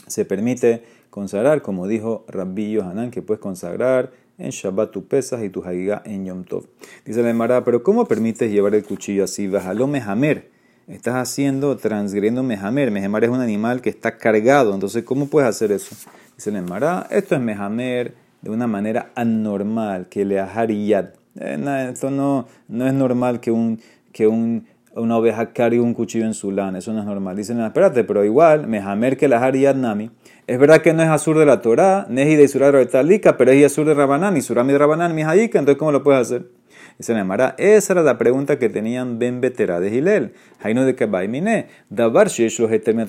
se 0.08 0.25
permite 0.25 0.82
consagrar, 1.10 1.62
como 1.62 1.86
dijo 1.86 2.25
Rabbi 2.26 2.72
Yohanan, 2.72 3.12
que 3.12 3.22
puedes 3.22 3.40
consagrar 3.40 4.10
en 4.38 4.50
Shabbat 4.50 4.90
tu 4.90 5.07
pesas 5.07 5.43
y 5.43 5.50
tu 5.50 5.64
haiga 5.64 6.02
en 6.05 6.25
Yom 6.25 6.45
Tov. 6.45 6.66
Dice 7.05 7.23
la 7.23 7.31
Emara, 7.31 7.64
pero 7.64 7.83
¿cómo 7.83 8.07
permites 8.07 8.50
llevar 8.50 8.75
el 8.75 8.85
cuchillo 8.85 9.25
así? 9.25 9.49
Bajalo 9.49 9.87
mejamer. 9.87 10.50
Estás 10.88 11.14
haciendo, 11.14 11.76
transgrediendo 11.76 12.43
mejamer. 12.43 12.90
Mejamer 12.90 13.25
es 13.25 13.31
un 13.31 13.40
animal 13.40 13.81
que 13.81 13.90
está 13.90 14.19
cargado, 14.19 14.75
entonces 14.75 15.05
¿cómo 15.05 15.26
puedes 15.26 15.49
hacer 15.49 15.73
eso? 15.73 15.97
Dice 16.37 16.50
la 16.50 16.59
Emara, 16.59 17.07
esto 17.11 17.35
es 17.35 17.40
mejamer 17.40 18.14
de 18.43 18.50
una 18.50 18.66
manera 18.66 19.11
anormal, 19.14 20.09
que 20.09 20.25
le 20.25 20.38
ahariyat. 20.38 21.14
Eh, 21.40 21.88
esto 21.90 22.11
no, 22.11 22.47
no 22.69 22.87
es 22.87 22.95
normal 22.95 23.40
que, 23.40 23.50
un, 23.50 23.81
que 24.12 24.26
un, 24.26 24.66
una 24.96 25.16
oveja 25.16 25.52
cargue 25.52 25.80
un 25.80 25.94
cuchillo 25.94 26.24
en 26.24 26.34
su 26.34 26.50
lana, 26.50 26.78
eso 26.78 26.92
no 26.92 27.00
es 27.00 27.06
normal. 27.06 27.36
Dicen, 27.36 27.60
espérate, 27.60 28.04
pero 28.04 28.24
igual, 28.24 28.66
mejamer 28.66 29.16
que 29.16 29.28
la 29.28 29.36
ahariyat 29.36 29.76
nami 29.76 30.10
es 30.46 30.58
verdad 30.58 30.80
que 30.80 30.92
no 30.92 31.02
es 31.02 31.08
Azur 31.08 31.38
de 31.38 31.46
la 31.46 31.60
Torah, 31.60 32.06
Neji 32.08 32.36
de 32.36 32.46
de 32.46 32.86
Talika, 32.86 33.36
pero 33.36 33.50
es 33.50 33.64
Azur 33.66 33.86
de 33.86 33.94
Rabanán 33.94 34.36
y 34.36 34.42
Surami 34.42 34.72
de 34.72 34.78
Rabanán, 34.78 35.14
mi 35.14 35.22
entonces 35.22 35.76
¿cómo 35.76 35.92
lo 35.92 36.02
puedes 36.02 36.22
hacer? 36.22 36.46
Dice 36.98 37.14
Nemara, 37.14 37.54
esa 37.58 37.92
era 37.92 38.02
la 38.02 38.16
pregunta 38.16 38.58
que 38.58 38.68
tenían 38.68 39.18
Ben 39.18 39.40
Betera 39.40 39.80
de 39.80 39.90
Gilel. 39.90 40.32
Jaino 40.60 40.84
de 40.84 40.94
Kebaimine, 40.94 41.66
Dabar 41.90 42.28
Sheshlo 42.28 42.68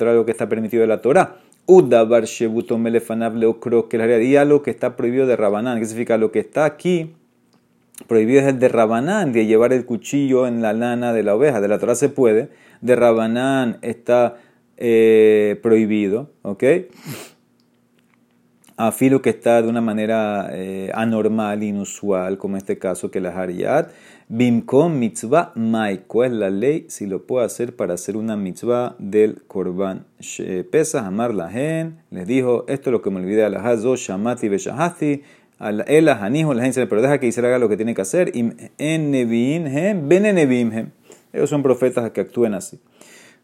algo 0.09 0.25
que 0.25 0.31
está 0.31 0.49
permitido 0.49 0.81
de 0.81 0.87
la 0.87 1.01
Torah. 1.01 1.37
Udabar 1.67 2.25
Shebuto 2.25 2.77
Melefanav 2.77 3.35
Leokro, 3.35 3.87
que 3.87 3.97
la 3.97 4.45
lo 4.45 4.61
que 4.61 4.71
está 4.71 4.97
prohibido 4.97 5.25
de 5.25 5.37
Rabanán. 5.37 5.79
¿Qué 5.79 5.85
significa? 5.85 6.17
Lo 6.17 6.31
que 6.31 6.39
está 6.39 6.65
aquí 6.65 7.15
prohibido 8.05 8.41
es 8.41 8.47
el 8.47 8.59
de 8.59 8.69
Rabanán, 8.69 9.33
de 9.33 9.45
llevar 9.45 9.73
el 9.73 9.85
cuchillo 9.85 10.47
en 10.47 10.61
la 10.61 10.73
lana 10.73 11.13
de 11.13 11.23
la 11.23 11.35
oveja. 11.35 11.61
De 11.61 11.67
la 11.67 11.79
Torah 11.79 11.95
se 11.95 12.09
puede, 12.09 12.49
de 12.81 12.95
Rabanán 12.95 13.79
está 13.81 14.37
eh, 14.77 15.59
prohibido, 15.63 16.31
¿ok? 16.43 16.63
Afilo 18.79 19.23
que 19.23 19.31
está 19.31 19.63
de 19.63 19.69
una 19.69 19.81
manera 19.81 20.49
eh, 20.51 20.91
anormal, 20.93 21.63
inusual, 21.63 22.37
como 22.37 22.57
este 22.57 22.77
caso 22.77 23.09
que 23.09 23.19
la 23.19 23.29
Hariyat. 23.29 23.89
Bimkom 24.29 24.99
mitzvah 24.99 25.53
maiko 25.55 26.25
es 26.25 26.31
la 26.31 26.49
ley 26.49 26.85
si 26.89 27.07
lo 27.07 27.25
puede 27.25 27.45
hacer 27.45 27.75
para 27.75 27.95
hacer 27.95 28.17
una 28.17 28.35
mitzvah 28.35 28.95
del 28.99 29.41
korban. 29.47 30.05
Pesa 30.69 31.07
amar 31.07 31.33
la 31.33 31.49
gen, 31.49 32.01
les 32.11 32.27
dijo, 32.27 32.65
esto 32.67 32.89
es 32.89 32.91
lo 32.91 33.01
que 33.01 33.09
me 33.09 33.21
olvidé, 33.21 33.49
la 33.49 33.61
hazo 33.67 33.95
shamati 33.95 34.49
beshahati, 34.49 35.23
el 35.59 36.05
la 36.05 36.17
gente 36.17 36.87
pero 36.87 37.01
deja 37.01 37.19
que 37.19 37.27
Israel 37.27 37.47
haga 37.47 37.59
lo 37.59 37.69
que 37.69 37.77
tiene 37.77 37.95
que 37.95 38.01
hacer. 38.01 38.31
Ellos 41.33 41.49
son 41.49 41.63
profetas 41.63 42.11
que 42.11 42.21
actúen 42.21 42.53
así. 42.53 42.79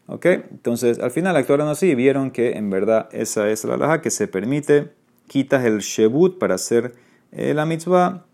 ¿Ok? 0.06 0.26
Entonces, 0.26 0.98
al 0.98 1.10
final 1.10 1.36
actuaron 1.36 1.68
así 1.68 1.88
y 1.88 1.94
vieron 1.94 2.30
que 2.30 2.52
en 2.52 2.70
verdad 2.70 3.08
esa 3.12 3.48
es 3.48 3.64
la 3.64 3.76
laja 3.76 4.00
que 4.02 4.10
se 4.10 4.28
permite. 4.28 4.92
Quitas 5.26 5.64
el 5.64 5.78
shebut 5.78 6.38
para 6.38 6.56
hacer 6.56 6.92
eh, 7.32 7.54
la 7.54 7.64
mitzvah 7.64 8.26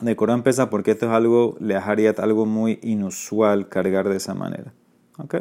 de 0.00 0.16
Corán 0.16 0.42
pesa 0.42 0.68
porque 0.70 0.90
esto 0.92 1.06
es 1.06 1.12
algo, 1.12 1.56
le 1.60 1.76
algo 1.76 2.46
muy 2.46 2.80
inusual 2.82 3.68
cargar 3.68 4.08
de 4.08 4.16
esa 4.16 4.34
manera. 4.34 4.72
¿Ok? 5.18 5.36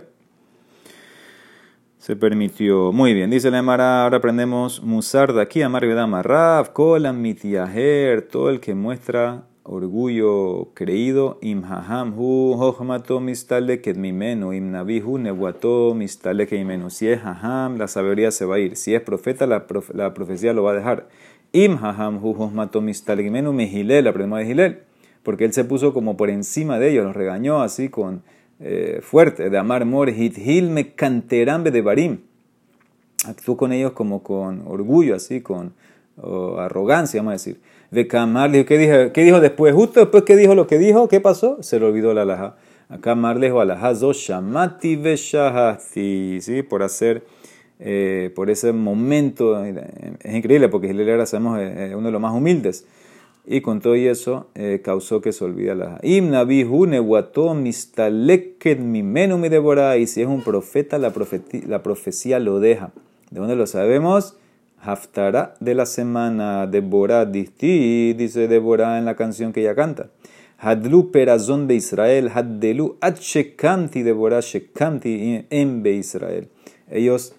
Se 2.09 2.15
permitió. 2.15 2.91
Muy 2.91 3.13
bien, 3.13 3.29
dice 3.29 3.51
la 3.51 3.59
Emara, 3.59 4.01
ahora 4.01 4.17
aprendemos 4.17 4.81
Musar 4.81 5.31
de 5.31 5.43
aquí, 5.43 5.61
Amar 5.61 5.83
Rav, 5.83 6.73
Kolam 6.73 7.21
Mitiaher, 7.21 8.23
todo 8.23 8.49
el 8.49 8.59
que 8.59 8.73
muestra 8.73 9.43
orgullo 9.61 10.73
creído, 10.73 11.37
imhaham 11.43 12.17
hu 12.17 12.55
hohmato 12.57 13.19
mistaleket 13.19 13.95
mimenu, 13.95 14.53
imnabihu 14.53 15.19
nebuato 15.19 15.93
mistaleket 15.93 16.57
mimenu. 16.57 16.89
Si 16.89 17.07
es 17.07 17.21
haham, 17.23 17.77
la 17.77 17.87
sabiduría 17.87 18.31
se 18.31 18.45
va 18.45 18.55
a 18.55 18.59
ir. 18.59 18.75
Si 18.75 18.95
es 18.95 19.01
profeta, 19.03 19.45
la, 19.45 19.67
profecía 19.67 20.53
lo 20.53 20.63
va 20.63 20.71
a 20.71 20.73
dejar. 20.73 21.09
Imhaham 21.51 22.23
hu 22.23 22.31
hohmato 22.31 22.81
mistaleket 22.81 23.31
mimenu, 23.31 23.53
mehilel, 23.53 24.07
aprendemos 24.07 24.39
de 24.39 24.45
Gilel. 24.47 24.79
Porque 25.21 25.45
él 25.45 25.53
se 25.53 25.63
puso 25.63 25.93
como 25.93 26.17
por 26.17 26.31
encima 26.31 26.79
de 26.79 26.89
ellos, 26.89 27.05
los 27.05 27.15
regañó 27.15 27.61
así 27.61 27.89
con 27.89 28.23
eh, 28.59 28.99
fuerte, 29.01 29.49
de 29.49 29.57
amar 29.57 29.85
more, 29.85 30.11
hil 30.11 30.69
me 30.69 30.93
canterambe 30.93 31.71
de 31.71 31.81
barim. 31.81 32.19
Actuó 33.25 33.57
con 33.57 33.71
ellos 33.71 33.91
como 33.93 34.23
con 34.23 34.63
orgullo, 34.65 35.15
así, 35.15 35.41
con 35.41 35.73
arrogancia, 36.57 37.21
vamos 37.21 37.31
a 37.31 37.33
decir. 37.33 37.61
De 37.91 38.07
Camarles, 38.07 38.65
¿qué 38.65 38.77
dijo, 38.77 39.13
¿qué 39.13 39.23
dijo 39.23 39.39
después? 39.39 39.73
Justo 39.73 39.99
después 39.99 40.23
que 40.23 40.35
dijo 40.35 40.53
lo 40.53 40.67
que 40.67 40.77
dijo, 40.77 41.07
¿qué 41.07 41.19
pasó? 41.19 41.61
Se 41.63 41.79
le 41.79 41.85
olvidó 41.85 42.13
la 42.13 42.21
alhaja. 42.21 42.57
Acá 42.89 43.15
Marles 43.15 43.51
o 43.51 43.61
alhaja 43.61 43.93
shamati 43.93 44.95
veshahati, 44.95 46.39
¿sí? 46.41 46.63
Por 46.63 46.83
hacer, 46.83 47.23
eh, 47.79 48.31
por 48.35 48.49
ese 48.49 48.73
momento, 48.73 49.63
es 49.63 50.35
increíble 50.35 50.69
porque 50.69 50.87
Hilel 50.87 51.25
sabemos 51.25 51.59
es 51.59 51.93
uno 51.95 52.07
de 52.07 52.11
los 52.11 52.21
más 52.21 52.33
humildes. 52.33 52.85
Y 53.51 53.61
con 53.61 53.81
todo 53.81 53.95
eso 53.95 54.45
eh, 54.53 54.79
causó 54.83 55.21
que 55.21 55.33
se 55.33 55.43
olvide 55.43 55.73
la 55.73 55.99
Imna 56.03 56.43
guato 56.43 57.55
mistaleket 57.55 58.77
mimenu 58.77 59.39
mi 59.39 59.49
devora. 59.49 59.97
Y 59.97 60.05
si 60.05 60.21
es 60.21 60.27
un 60.27 60.43
profeta, 60.43 60.99
la, 60.99 61.11
la 61.67 61.81
profecía 61.81 62.37
lo 62.37 62.59
deja. 62.59 62.91
¿De 63.31 63.39
dónde 63.39 63.55
lo 63.55 63.65
sabemos? 63.65 64.37
Haftara 64.79 65.55
de 65.59 65.73
la 65.73 65.87
semana, 65.87 66.67
Deborah 66.67 67.25
Disti, 67.25 68.13
dice 68.13 68.47
Deborah 68.47 68.99
en 68.99 69.05
la 69.05 69.15
canción 69.15 69.51
que 69.51 69.61
ella 69.61 69.73
canta. 69.73 70.11
Hadlu 70.59 71.09
perazón 71.09 71.67
de 71.67 71.73
Israel, 71.73 72.29
Haddelu 72.31 72.97
Shekanti 73.19 74.03
Deborah 74.03 74.41
Shekanti 74.41 75.47
en 75.49 75.81
Be 75.81 75.93
Israel. 75.93 76.49
Ellos, 76.91 77.33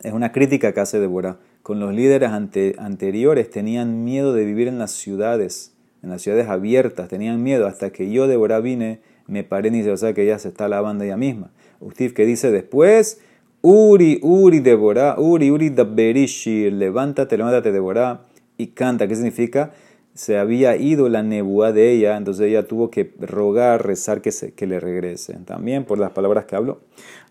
es 0.00 0.12
una 0.12 0.30
crítica 0.30 0.72
que 0.72 0.78
hace 0.78 1.00
Deborah. 1.00 1.38
Con 1.68 1.80
los 1.80 1.92
líderes 1.92 2.30
anteriores 2.30 3.50
tenían 3.50 4.02
miedo 4.02 4.32
de 4.32 4.46
vivir 4.46 4.68
en 4.68 4.78
las 4.78 4.90
ciudades, 4.90 5.74
en 6.02 6.08
las 6.08 6.22
ciudades 6.22 6.48
abiertas, 6.48 7.10
tenían 7.10 7.42
miedo 7.42 7.66
hasta 7.66 7.90
que 7.90 8.10
yo, 8.10 8.26
Deborah, 8.26 8.60
vine, 8.60 9.00
me 9.26 9.44
paré 9.44 9.68
y 9.68 9.72
dice, 9.72 9.90
o 9.90 9.96
sea 9.98 10.14
que 10.14 10.22
ella 10.22 10.38
se 10.38 10.48
está 10.48 10.66
lavando 10.66 11.04
ella 11.04 11.18
misma. 11.18 11.50
Usted 11.80 12.14
que 12.14 12.24
dice 12.24 12.50
después, 12.50 13.20
Uri, 13.60 14.18
Uri, 14.22 14.60
Deborah, 14.60 15.16
Uri, 15.18 15.50
Uri, 15.50 15.68
Berishir, 15.68 16.72
levántate, 16.72 17.36
levántate, 17.36 17.70
Deborah, 17.70 18.22
y 18.56 18.68
canta. 18.68 19.06
¿Qué 19.06 19.16
significa? 19.16 19.74
Se 20.14 20.38
había 20.38 20.74
ido 20.74 21.10
la 21.10 21.22
nebúa 21.22 21.72
de 21.72 21.92
ella, 21.92 22.16
entonces 22.16 22.46
ella 22.46 22.66
tuvo 22.66 22.90
que 22.90 23.12
rogar, 23.20 23.84
rezar 23.84 24.22
que, 24.22 24.32
se, 24.32 24.54
que 24.54 24.66
le 24.66 24.80
regrese. 24.80 25.34
También 25.44 25.84
por 25.84 25.98
las 25.98 26.12
palabras 26.12 26.46
que 26.46 26.56
habló. 26.56 26.80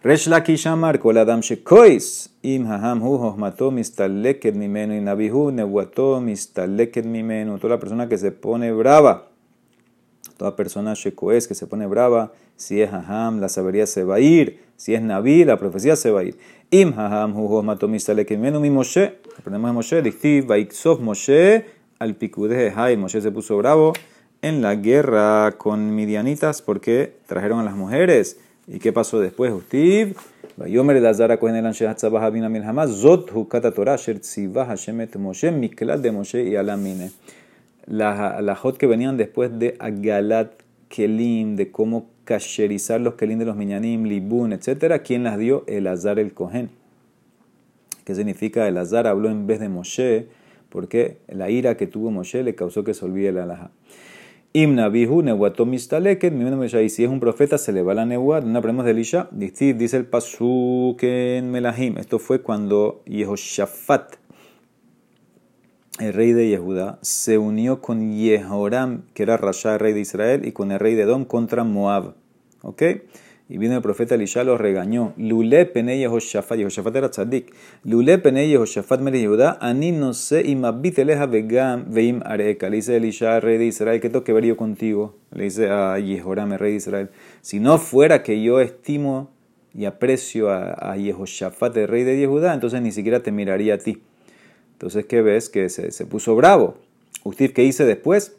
Resh 0.03 0.27
Shamar, 0.27 0.99
Kol 0.99 1.17
Adam 1.17 1.41
Shekois, 1.41 2.29
Im 2.43 2.67
Haham 2.67 3.01
Hu 3.01 3.17
Hohmato 3.17 3.71
Mistaleket 3.71 4.55
Mimenu, 4.55 4.95
y 4.95 5.01
Nabihu 5.01 5.51
Nebuato 5.51 6.21
Mistaleket 6.21 7.05
Mimenu. 7.05 7.57
Toda 7.57 7.75
la 7.75 7.79
persona 7.79 8.07
que 8.07 8.17
se 8.17 8.31
pone 8.31 8.71
brava 8.71 9.27
toda 10.37 10.55
persona 10.55 10.93
shekoes 10.93 11.47
que 11.47 11.55
se 11.55 11.67
pone 11.67 11.87
brava, 11.87 12.31
si 12.55 12.81
es 12.81 12.91
haham, 12.93 13.41
la 13.41 13.49
sabería 13.49 13.87
se 13.87 14.03
va 14.03 14.15
a 14.15 14.19
ir, 14.19 14.61
si 14.77 14.93
es 14.93 15.01
naví, 15.01 15.43
la 15.43 15.57
profecía 15.57 15.95
se 15.95 16.11
va 16.11 16.21
a 16.21 16.23
ir. 16.23 16.37
Im 16.69 16.93
haham 16.97 17.35
huho 17.35 17.63
matomista 17.63 18.13
le 18.13 18.25
menu 18.37 18.59
mi 18.59 18.69
Moshe, 18.69 19.17
aprendemos 19.37 19.69
de 19.69 19.73
Moshe, 19.73 20.01
dictiv 20.01 20.47
vaiksov 20.47 21.01
Moshe, 21.01 21.65
al 21.99 22.15
picude 22.15 22.71
hay, 22.75 22.97
Moshe 22.97 23.21
se 23.21 23.31
puso 23.31 23.57
bravo 23.57 23.93
en 24.41 24.61
la 24.61 24.75
guerra 24.75 25.55
con 25.57 25.95
midianitas 25.95 26.61
porque 26.61 27.17
trajeron 27.25 27.59
a 27.59 27.63
las 27.63 27.75
mujeres. 27.75 28.39
¿Y 28.69 28.79
qué 28.79 28.91
pasó 28.91 29.21
después? 29.21 29.53
Ustiv, 29.53 30.17
Vayomer 30.57 30.97
Elazar 30.97 31.39
Kohen 31.39 31.55
el 31.55 31.65
Anshe 31.65 31.87
Hatzabah 31.87 32.25
Habina 32.25 32.49
Milhama, 32.49 32.85
Zot 32.85 33.31
Hukata 33.31 33.71
Torah, 33.71 33.95
Sher 33.95 34.19
Tzivah 34.19 34.65
Hashem 34.65 34.99
et 34.99 35.15
Moshe, 35.15 35.51
Miklat 35.51 36.01
de 36.01 36.11
Moshe 36.11 36.43
y 36.43 36.57
Alamine. 36.57 37.11
Las 37.85 38.59
hot 38.59 38.77
que 38.77 38.85
venían 38.85 39.15
después 39.15 39.57
de 39.57 39.77
Agalat 39.79 40.51
Kelim, 40.89 41.55
de 41.55 41.71
cómo 41.71 42.09
kasherizar 42.25 42.99
los 42.99 43.13
Kelim 43.13 43.39
de 43.39 43.45
los 43.45 43.55
Minyanim, 43.55 44.03
Libun, 44.03 44.51
etc. 44.51 45.01
¿Quién 45.01 45.23
las 45.23 45.37
dio? 45.37 45.63
Elazar 45.67 46.19
el 46.19 46.33
Kohen. 46.33 46.69
¿Qué 48.03 48.15
significa? 48.15 48.67
Elazar 48.67 49.07
habló 49.07 49.29
en 49.29 49.47
vez 49.47 49.61
de 49.61 49.69
Moshe, 49.69 50.27
porque 50.67 51.19
la 51.29 51.49
ira 51.49 51.77
que 51.77 51.87
tuvo 51.87 52.11
Moshe 52.11 52.43
le 52.43 52.55
causó 52.55 52.83
que 52.83 52.93
se 52.93 53.05
olvide 53.05 53.31
la 53.31 53.43
alhaja. 53.43 53.71
Imna 54.53 54.89
bihu 54.89 55.21
si 56.89 57.03
es 57.03 57.09
un 57.09 57.19
profeta 57.19 57.57
se 57.57 57.71
le 57.71 57.81
va 57.83 57.93
la 57.93 58.05
nebuat, 58.05 58.43
no 58.43 58.59
aprendemos 58.59 58.85
de 58.85 58.91
Elisha, 58.91 59.27
dice 59.31 59.97
el 59.97 60.05
pasuk 60.05 61.03
en 61.03 61.51
Melahim, 61.51 61.97
esto 61.97 62.17
fue 62.17 62.41
cuando 62.41 63.03
Yehoshaphat, 63.05 64.15
el 65.99 66.13
rey 66.13 66.31
de 66.31 66.49
Yehuda, 66.49 66.99
se 67.01 67.37
unió 67.37 67.81
con 67.81 68.15
Yehoram, 68.15 69.03
que 69.13 69.23
era 69.23 69.37
Rasha, 69.37 69.77
rey 69.77 69.93
de 69.93 69.99
Israel, 69.99 70.45
y 70.45 70.51
con 70.51 70.71
el 70.71 70.79
rey 70.79 70.95
de 70.95 71.03
Edom 71.03 71.25
contra 71.25 71.63
Moab. 71.63 72.15
¿Ok? 72.61 72.83
Y 73.49 73.57
vino 73.57 73.75
el 73.75 73.81
profeta 73.81 74.15
Elisha, 74.15 74.43
los 74.43 74.59
regañó. 74.59 75.13
Lule 75.15 75.65
pene 75.65 75.97
Yehoshaphat, 75.97 76.57
Yehoshaphat 76.57 76.95
era 76.95 77.09
tzadik. 77.09 77.53
Lule 77.85 78.17
pene 78.17 78.45
Yehoshaphat 78.49 78.99
mere 78.99 79.21
Yehuda, 79.21 79.57
ani 79.61 79.93
no 79.93 80.13
sé 80.13 80.41
imabit 80.45 80.99
eleja 80.99 81.27
vegam 81.27 81.85
veim 81.87 82.21
areka. 82.25 82.69
Le 82.69 82.77
dice 82.77 82.97
Elisha, 82.97 83.39
rey 83.39 83.57
de 83.57 83.65
Israel, 83.65 84.01
¿qué 84.01 84.09
tengo 84.09 84.25
que 84.25 84.33
ver 84.33 84.43
yo 84.43 84.57
contigo? 84.57 85.15
Le 85.31 85.45
dice 85.45 85.69
a 85.69 85.97
Yehoram, 85.97 86.51
rey 86.53 86.71
de 86.71 86.77
Israel. 86.77 87.09
Si 87.39 87.61
no 87.61 87.77
fuera 87.77 88.21
que 88.21 88.41
yo 88.43 88.59
estimo 88.59 89.31
y 89.73 89.85
aprecio 89.85 90.49
a, 90.49 90.73
a 90.73 90.97
Yehoshaphat, 90.97 91.77
el 91.77 91.87
rey 91.87 92.03
de 92.03 92.17
Yehuda, 92.17 92.53
entonces 92.53 92.81
ni 92.81 92.91
siquiera 92.91 93.21
te 93.21 93.31
miraría 93.31 93.75
a 93.75 93.77
ti. 93.77 94.01
Entonces, 94.73 95.05
¿qué 95.05 95.21
ves? 95.21 95.49
Que 95.49 95.69
se, 95.69 95.91
se 95.91 96.05
puso 96.05 96.35
bravo. 96.35 96.75
¿Usted 97.23 97.53
qué 97.53 97.63
hice 97.63 97.85
después? 97.85 98.35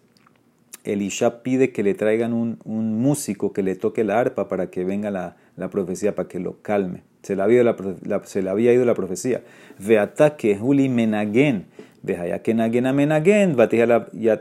Elisha 0.84 1.42
pide 1.42 1.72
que 1.72 1.82
le 1.82 1.94
traigan 1.94 2.32
un, 2.32 2.58
un, 2.64 3.00
músico 3.00 3.52
que 3.52 3.62
le 3.62 3.74
toque 3.74 4.04
la 4.04 4.18
arpa 4.18 4.48
para 4.48 4.70
que 4.70 4.84
venga 4.84 5.10
la, 5.10 5.36
la 5.56 5.68
profecía, 5.70 6.14
para 6.14 6.28
que 6.28 6.38
lo 6.38 6.62
calme. 6.62 7.02
Se 7.22 7.36
le 7.36 7.42
había, 7.42 7.62
la, 7.64 7.76
se 8.24 8.42
le 8.42 8.50
había 8.50 8.72
ido 8.72 8.84
la 8.84 8.94
profecía. 8.94 9.42
Ve 9.78 9.98
ataque 9.98 10.56
Juli 10.56 10.88
Menagen. 10.88 11.66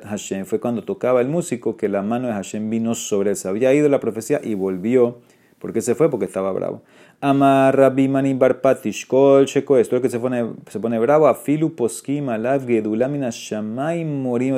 Hashem. 0.03 0.46
Fue 0.46 0.60
cuando 0.60 0.84
tocaba 0.84 1.22
el 1.22 1.27
músico 1.27 1.75
que 1.75 1.89
la 1.89 2.01
mano 2.01 2.27
de 2.27 2.34
Hashem 2.34 2.70
vino 2.70 2.96
sobre 2.96 3.32
él. 3.32 3.36
Se 3.36 3.48
había 3.48 3.74
ido 3.74 3.89
la 3.89 4.00
profecía 4.00 4.39
y 4.44 4.53
volvió. 4.53 5.20
¿Por 5.60 5.74
qué 5.74 5.82
se 5.82 5.96
fue? 5.96 6.10
Porque 6.10 6.25
estaba 6.25 6.51
bravo. 6.51 6.84
Amar 7.20 7.75
Rabbi 7.75 8.08
Mani 8.08 8.36
Barpatish 8.36 9.08
Kol 9.08 9.46
Sheko. 9.48 9.77
Esto 9.79 9.96
es 9.96 10.01
que 10.03 10.10
se 10.10 10.20
pone, 10.20 10.51
se 10.70 10.79
pone 10.79 11.00
bravo. 11.00 11.27
Afilu 11.27 11.75
Poskim 11.75 12.29
Alav 12.29 12.67
Gedulamina 12.67 13.29
Shamay. 13.32 14.06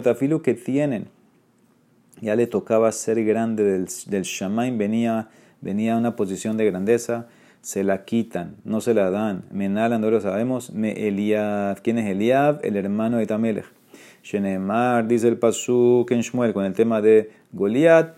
Afilu 0.06 0.42
que 0.42 0.54
tienen 0.56 1.08
ya 2.22 2.36
le 2.36 2.48
tocaba 2.48 2.92
ser 2.92 3.24
grande 3.24 3.64
del, 3.64 3.88
del 4.08 4.26
venía, 4.78 5.30
venía 5.62 5.96
a 5.96 5.98
una 5.98 6.16
posición 6.16 6.58
de 6.58 6.66
grandeza, 6.66 7.28
se 7.62 7.84
la 7.84 8.06
quitan, 8.06 8.56
no 8.64 8.82
se 8.82 8.94
la 8.94 9.10
dan. 9.10 9.44
Menalan, 9.52 10.02
no 10.02 10.10
lo 10.10 10.22
sabemos, 10.22 10.72
me 10.72 11.08
Eliab. 11.08 11.82
¿Quién 11.82 11.98
es 11.98 12.10
Eliab? 12.10 12.60
El 12.64 12.78
hermano 12.78 13.18
de 13.18 13.26
Tamelech. 13.26 13.66
Shenemar, 14.24 15.08
dice 15.08 15.28
el 15.28 15.38
Pasuk 15.38 16.12
en 16.12 16.22
Shmuel, 16.22 16.54
con 16.54 16.66
el 16.66 16.74
tema 16.74 17.02
de 17.02 17.32
Goliat, 17.52 18.16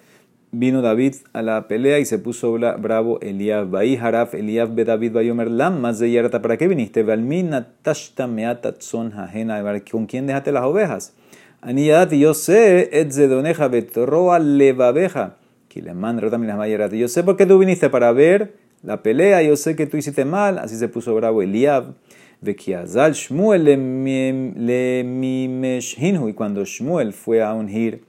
vino 0.52 0.82
David 0.82 1.15
a 1.34 1.41
la 1.41 1.67
pelea 1.67 1.99
y 1.99 2.06
se 2.06 2.19
puso 2.19 2.54
bravo 2.54 3.19
Eliab. 3.21 3.69
Baí 3.69 3.95
Haraf, 3.95 4.34
Eliab 4.34 4.73
be 4.75 4.84
David 4.84 5.13
Bayomer 5.13 5.49
Lam, 5.49 5.80
más 5.80 5.99
de 5.99 6.10
Yerta, 6.10 6.41
¿para 6.41 6.58
qué 6.58 6.67
viniste? 6.67 7.04
Valmina 7.04 7.67
tashta 7.82 8.25
hajena, 8.25 9.82
¿con 9.89 10.06
quién 10.06 10.28
dejaste 10.28 10.52
las 10.52 10.63
ovejas? 10.63 11.13
Aniyadati, 11.62 12.19
yo 12.19 12.34
sé, 12.34 12.89
etzedoneja 12.91 13.67
betroa 13.67 14.39
levabeja. 14.39 15.38
Yo 15.74 17.08
sé 17.08 17.24
por 17.24 17.38
qué 17.38 17.45
tú 17.45 17.60
viniste 17.60 17.89
para 17.89 18.12
ver 18.12 18.56
la 18.84 19.02
pelea, 19.02 19.41
yo 19.41 19.56
sé 19.56 19.76
que 19.76 19.88
tú 19.88 19.95
hiciste 19.95 20.26
mal, 20.26 20.58
así 20.58 20.76
se 20.76 20.89
puso 20.89 21.15
bravo 21.15 21.41
Eliab. 21.41 21.93
Vekiazal 22.41 23.13
Shmuel 23.13 23.63
le 23.63 25.04
mimeshinhu, 25.06 26.28
y 26.28 26.34
cuando 26.34 26.65
Shmuel 26.65 27.13
fue 27.13 27.41
a 27.43 27.54
ungir 27.54 28.04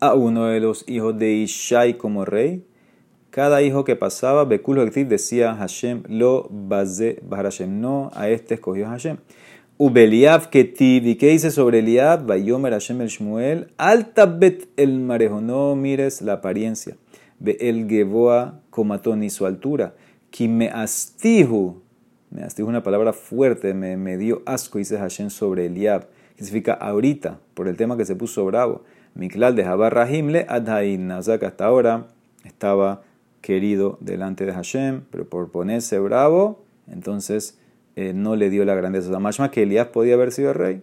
a 0.00 0.14
uno 0.14 0.46
de 0.46 0.60
los 0.60 0.84
hijos 0.88 1.16
de 1.16 1.32
Ishai 1.32 1.96
como 1.96 2.24
rey, 2.24 2.64
cada 3.30 3.62
hijo 3.62 3.84
que 3.84 3.96
pasaba, 3.96 4.44
Bekul 4.44 4.90
decía 5.08 5.54
Hashem 5.54 6.02
lo 6.08 6.48
baze 6.50 7.22
Hashem, 7.30 7.80
no, 7.80 8.10
a 8.14 8.28
este 8.28 8.54
escogió 8.54 8.88
Hashem. 8.88 9.18
Ubeliab 9.78 10.48
Ketiv, 10.48 11.06
¿y 11.06 11.16
qué 11.16 11.28
dice 11.28 11.50
sobre 11.50 11.80
Eliab? 11.80 12.24
Bayomer 12.24 12.72
Hashem 12.72 13.02
el 13.02 13.08
Shmuel, 13.08 13.74
Altabet 13.76 14.68
el 14.78 15.00
marejo, 15.00 15.42
no 15.42 15.76
mires 15.76 16.22
la 16.22 16.34
apariencia. 16.34 16.96
Ve 17.40 17.58
el 17.60 17.86
Geboa 17.86 18.62
comatón 18.70 19.22
y 19.22 19.28
su 19.28 19.44
altura. 19.44 19.94
me 20.40 20.70
astihu, 20.70 21.82
me 22.30 22.42
astihu 22.42 22.66
una 22.66 22.82
palabra 22.82 23.12
fuerte, 23.12 23.74
me, 23.74 23.98
me 23.98 24.16
dio 24.16 24.40
asco, 24.46 24.78
dice 24.78 24.96
Hashem 24.96 25.28
sobre 25.28 25.66
Eliab, 25.66 26.06
que 26.36 26.44
significa 26.44 26.72
ahorita, 26.72 27.38
por 27.52 27.68
el 27.68 27.76
tema 27.76 27.98
que 27.98 28.06
se 28.06 28.16
puso 28.16 28.46
bravo. 28.46 28.82
Miklal 29.14 29.56
de 29.56 29.64
Jabar 29.64 29.94
Rahimle 29.94 30.46
Adhain, 30.48 31.10
o 31.10 31.22
sea 31.22 31.38
que 31.38 31.44
hasta 31.44 31.66
ahora 31.66 32.06
estaba 32.44 33.02
querido 33.42 33.98
delante 34.00 34.46
de 34.46 34.54
Hashem, 34.54 35.02
pero 35.10 35.28
por 35.28 35.50
ponerse 35.50 35.98
bravo, 35.98 36.64
entonces 36.90 37.58
eh, 37.96 38.12
no 38.14 38.36
le 38.36 38.50
dio 38.50 38.64
la 38.64 38.74
grandeza. 38.74 39.08
O 39.08 39.10
sea, 39.10 39.18
más 39.18 39.50
que 39.50 39.62
Elías 39.62 39.88
podía 39.88 40.14
haber 40.14 40.30
sido 40.30 40.52
rey, 40.52 40.82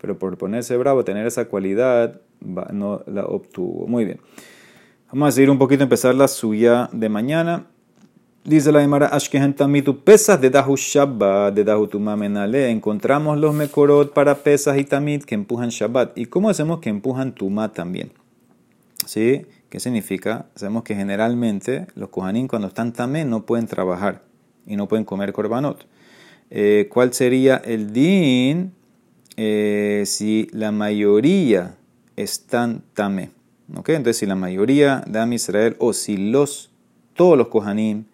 pero 0.00 0.18
por 0.18 0.36
ponerse 0.36 0.76
bravo, 0.76 1.04
tener 1.04 1.26
esa 1.26 1.46
cualidad, 1.46 2.20
no 2.40 3.02
la 3.06 3.24
obtuvo. 3.24 3.86
Muy 3.86 4.04
bien. 4.04 4.20
Vamos 5.12 5.28
a 5.28 5.32
seguir 5.32 5.48
un 5.48 5.58
poquito, 5.58 5.84
empezar 5.84 6.14
la 6.14 6.28
suya 6.28 6.90
de 6.92 7.08
mañana. 7.08 7.66
Dice 8.44 8.72
la 8.72 8.80
Gemara, 8.80 9.08
Ashkehen 9.08 9.54
Tamitu, 9.54 10.00
pesas 10.04 10.40
de 10.40 10.50
Dahu 10.50 10.76
Shabbat, 10.76 11.54
de 11.54 11.64
Dahu 11.64 11.86
Tumamenale. 11.86 12.70
Encontramos 12.70 13.38
los 13.38 13.54
Mekorot 13.54 14.12
para 14.12 14.34
pesas 14.36 14.76
y 14.78 14.84
Tamit 14.84 15.24
que 15.24 15.34
empujan 15.34 15.68
Shabbat. 15.68 16.16
¿Y 16.16 16.26
cómo 16.26 16.48
hacemos 16.48 16.80
que 16.80 16.88
empujan 16.88 17.34
Tumá 17.34 17.72
también? 17.72 18.12
¿Sí? 19.06 19.46
¿Qué 19.68 19.80
significa? 19.80 20.46
Sabemos 20.54 20.82
que 20.82 20.94
generalmente 20.94 21.86
los 21.94 22.08
Kohanim 22.08 22.48
cuando 22.48 22.68
están 22.68 22.92
Tamé 22.92 23.24
no 23.24 23.44
pueden 23.44 23.66
trabajar 23.66 24.27
y 24.68 24.76
no 24.76 24.86
pueden 24.86 25.04
comer 25.04 25.32
Korbanot. 25.32 25.86
Eh, 26.50 26.88
¿cuál 26.92 27.12
sería 27.12 27.56
el 27.56 27.92
din 27.92 28.72
eh, 29.36 30.04
si 30.06 30.48
la 30.52 30.70
mayoría 30.70 31.74
están 32.16 32.82
tamé? 32.94 33.30
¿Okay? 33.74 33.96
Entonces, 33.96 34.18
si 34.18 34.26
la 34.26 34.34
mayoría 34.34 35.02
de 35.06 35.18
Am 35.18 35.32
Israel 35.32 35.76
o 35.78 35.92
si 35.92 36.16
los, 36.16 36.70
todos 37.14 37.36
los 37.36 37.48
Kohanim 37.48 38.04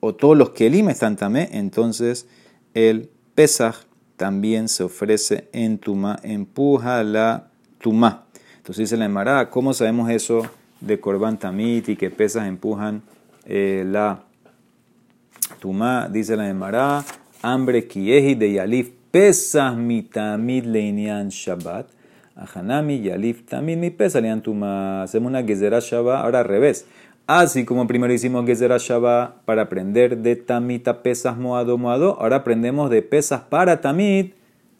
o 0.00 0.14
todos 0.14 0.36
los 0.36 0.50
Kelim 0.50 0.88
están 0.90 1.16
tamé, 1.16 1.48
entonces 1.52 2.26
el 2.74 3.08
Pesach 3.34 3.76
también 4.16 4.68
se 4.68 4.82
ofrece 4.82 5.48
en 5.52 5.78
Tumá, 5.78 6.18
empuja 6.22 7.02
la 7.04 7.48
Tumá. 7.80 8.26
Entonces 8.56 8.90
dice 8.90 8.96
la 8.96 9.06
Emara, 9.06 9.48
¿cómo 9.48 9.72
sabemos 9.72 10.10
eso 10.10 10.42
de 10.80 11.00
Korban 11.00 11.38
Tamit 11.38 11.88
y 11.88 11.96
que 11.96 12.10
Pesach 12.10 12.44
empujan 12.44 13.02
eh, 13.46 13.84
la 13.86 14.24
Tumá? 15.60 16.08
Dice 16.08 16.36
la 16.36 16.48
Emara, 16.48 17.04
hambre 17.42 17.86
kiehi 17.86 18.34
de 18.34 18.52
yalif 18.52 18.90
pesas 19.10 19.76
mitamid 19.76 20.64
leinian 20.66 21.30
shabbat. 21.30 21.86
Ahanami 22.36 23.00
yalif 23.02 23.44
tamid 23.46 23.78
mi 23.78 23.90
pesa 23.90 24.20
lean 24.20 24.42
tuma. 24.42 25.02
Hacemos 25.02 25.30
una 25.30 25.42
gezerah 25.42 25.80
shabbat, 25.80 26.24
ahora 26.24 26.40
al 26.40 26.44
revés. 26.44 26.86
Así 27.26 27.64
como 27.64 27.86
primero 27.86 28.12
hicimos 28.12 28.46
gezerah 28.46 28.78
shabbat 28.78 29.42
para 29.44 29.62
aprender 29.62 30.18
de 30.18 30.36
tamita 30.36 31.02
pesas 31.02 31.36
moado 31.36 31.76
moado, 31.76 32.16
ahora 32.20 32.36
aprendemos 32.36 32.90
de 32.90 33.02
pesas 33.02 33.42
para 33.42 33.80
tamid 33.80 34.32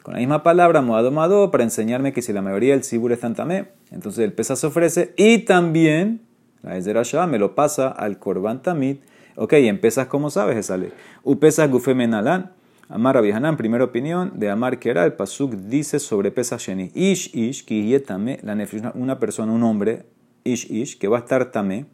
con 0.02 0.14
la 0.14 0.20
misma 0.20 0.42
palabra 0.42 0.80
moado 0.80 1.10
moado 1.10 1.50
para 1.50 1.64
enseñarme 1.64 2.14
que 2.14 2.22
si 2.22 2.32
la 2.32 2.40
mayoría 2.40 2.72
del 2.72 2.84
sibur 2.84 3.12
es 3.12 3.20
tamé, 3.20 3.66
entonces 3.90 4.24
el 4.24 4.32
pesa 4.32 4.56
se 4.56 4.66
ofrece 4.66 5.12
y 5.18 5.40
también 5.40 6.22
la 6.62 6.72
gezerah 6.74 7.02
shabbat 7.02 7.28
me 7.28 7.38
lo 7.38 7.54
pasa 7.54 7.88
al 7.88 8.18
korban 8.18 8.62
tamid 8.62 8.96
Ok, 9.40 9.52
en 9.52 9.80
pesas, 9.80 10.08
¿cómo 10.08 10.30
sabes 10.30 10.56
esa 10.56 10.76
ley? 10.76 10.92
Upesas 11.22 11.70
gufemenalan. 11.70 12.50
Amar 12.88 13.14
Rabihanan, 13.14 13.56
primera 13.56 13.84
opinión 13.84 14.32
de 14.34 14.50
Amar 14.50 14.80
Kera, 14.80 15.04
el 15.04 15.12
Pasuk 15.12 15.52
dice 15.52 16.00
sobre 16.00 16.32
pesas 16.32 16.60
sheni. 16.60 16.90
Ish, 16.92 17.32
ish, 17.36 17.64
kiyetame, 17.64 18.40
la 18.42 18.56
una 18.94 19.20
persona, 19.20 19.52
un 19.52 19.62
hombre, 19.62 20.06
ish 20.42 20.68
ish, 20.68 20.98
que 20.98 21.06
va 21.06 21.18
a 21.18 21.20
estar 21.20 21.52
tamé, 21.52 21.86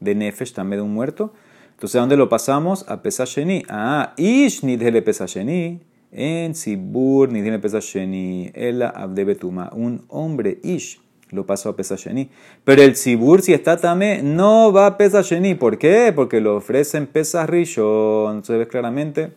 de 0.00 0.14
nefesh, 0.14 0.52
tamé 0.52 0.76
de 0.76 0.82
un 0.82 0.92
muerto. 0.92 1.32
Entonces, 1.70 1.96
¿a 1.96 2.00
dónde 2.00 2.18
lo 2.18 2.28
pasamos? 2.28 2.84
A 2.86 3.00
pesasheni. 3.00 3.62
Ah, 3.70 4.12
ish 4.18 4.62
nidhele 4.62 5.00
pesasheni. 5.00 5.80
En 6.10 6.54
sibur 6.54 7.32
nidhele 7.32 7.58
pesasheni. 7.58 8.50
Ela 8.52 8.90
abde 8.90 9.24
betuma. 9.24 9.70
Un 9.72 10.04
hombre 10.08 10.58
ish 10.62 11.00
lo 11.32 11.46
pasó 11.46 11.70
a 11.70 11.76
pesasheni. 11.76 12.28
Pero 12.64 12.82
el 12.82 12.94
sibur, 12.94 13.42
si 13.42 13.52
está 13.52 13.76
tamé, 13.78 14.22
no 14.22 14.72
va 14.72 14.86
a 14.86 14.96
pesasheni. 14.96 15.54
¿Por 15.54 15.78
qué? 15.78 16.12
Porque 16.14 16.40
lo 16.40 16.56
ofrecen 16.56 17.06
pesas 17.06 17.48
rishon. 17.48 18.36
Entonces, 18.36 18.58
ves 18.58 18.68
claramente. 18.68 19.32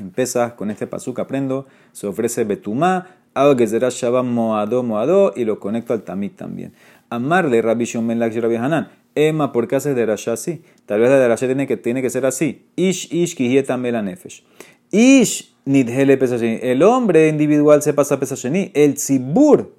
En 0.00 0.10
pesas, 0.10 0.54
con 0.54 0.70
este 0.70 0.86
pasuk 0.86 1.18
aprendo, 1.18 1.66
se 1.92 2.06
ofrece 2.06 2.44
betumá, 2.44 3.08
hago 3.34 3.56
que 3.56 3.66
será 3.66 3.90
Shabbat 3.90 4.24
Moado 4.24 4.82
Moado 4.82 5.34
y 5.36 5.44
lo 5.44 5.60
conecto 5.60 5.92
al 5.92 6.02
Tamid 6.02 6.32
también. 6.32 6.72
Amarle 7.10 7.60
Rabbi 7.60 7.84
Shomel 7.84 8.18
Lak 8.18 8.34
Rabbi 8.34 8.56
Hanan. 8.56 8.88
Emma, 9.14 9.52
¿por 9.52 9.68
qué 9.68 9.76
haces 9.76 9.94
de 9.94 10.06
Rasha 10.06 10.32
así? 10.32 10.62
Tal 10.86 11.00
vez 11.00 11.10
la 11.10 11.18
de 11.18 11.28
Rasha 11.28 11.44
tiene 11.44 11.66
que, 11.66 11.76
tiene 11.76 12.00
que 12.00 12.08
ser 12.08 12.24
así. 12.24 12.64
Ish 12.76 13.12
Ish 13.12 13.36
Kihieta 13.36 13.76
Nefesh. 13.76 14.42
Ish 14.90 15.54
Nidhele 15.66 16.16
Pesasheni. 16.16 16.60
El 16.62 16.82
hombre 16.82 17.28
individual 17.28 17.82
se 17.82 17.92
pasa 17.92 18.18
a. 18.18 18.70
El 18.72 18.94
Tzibur 18.94 19.74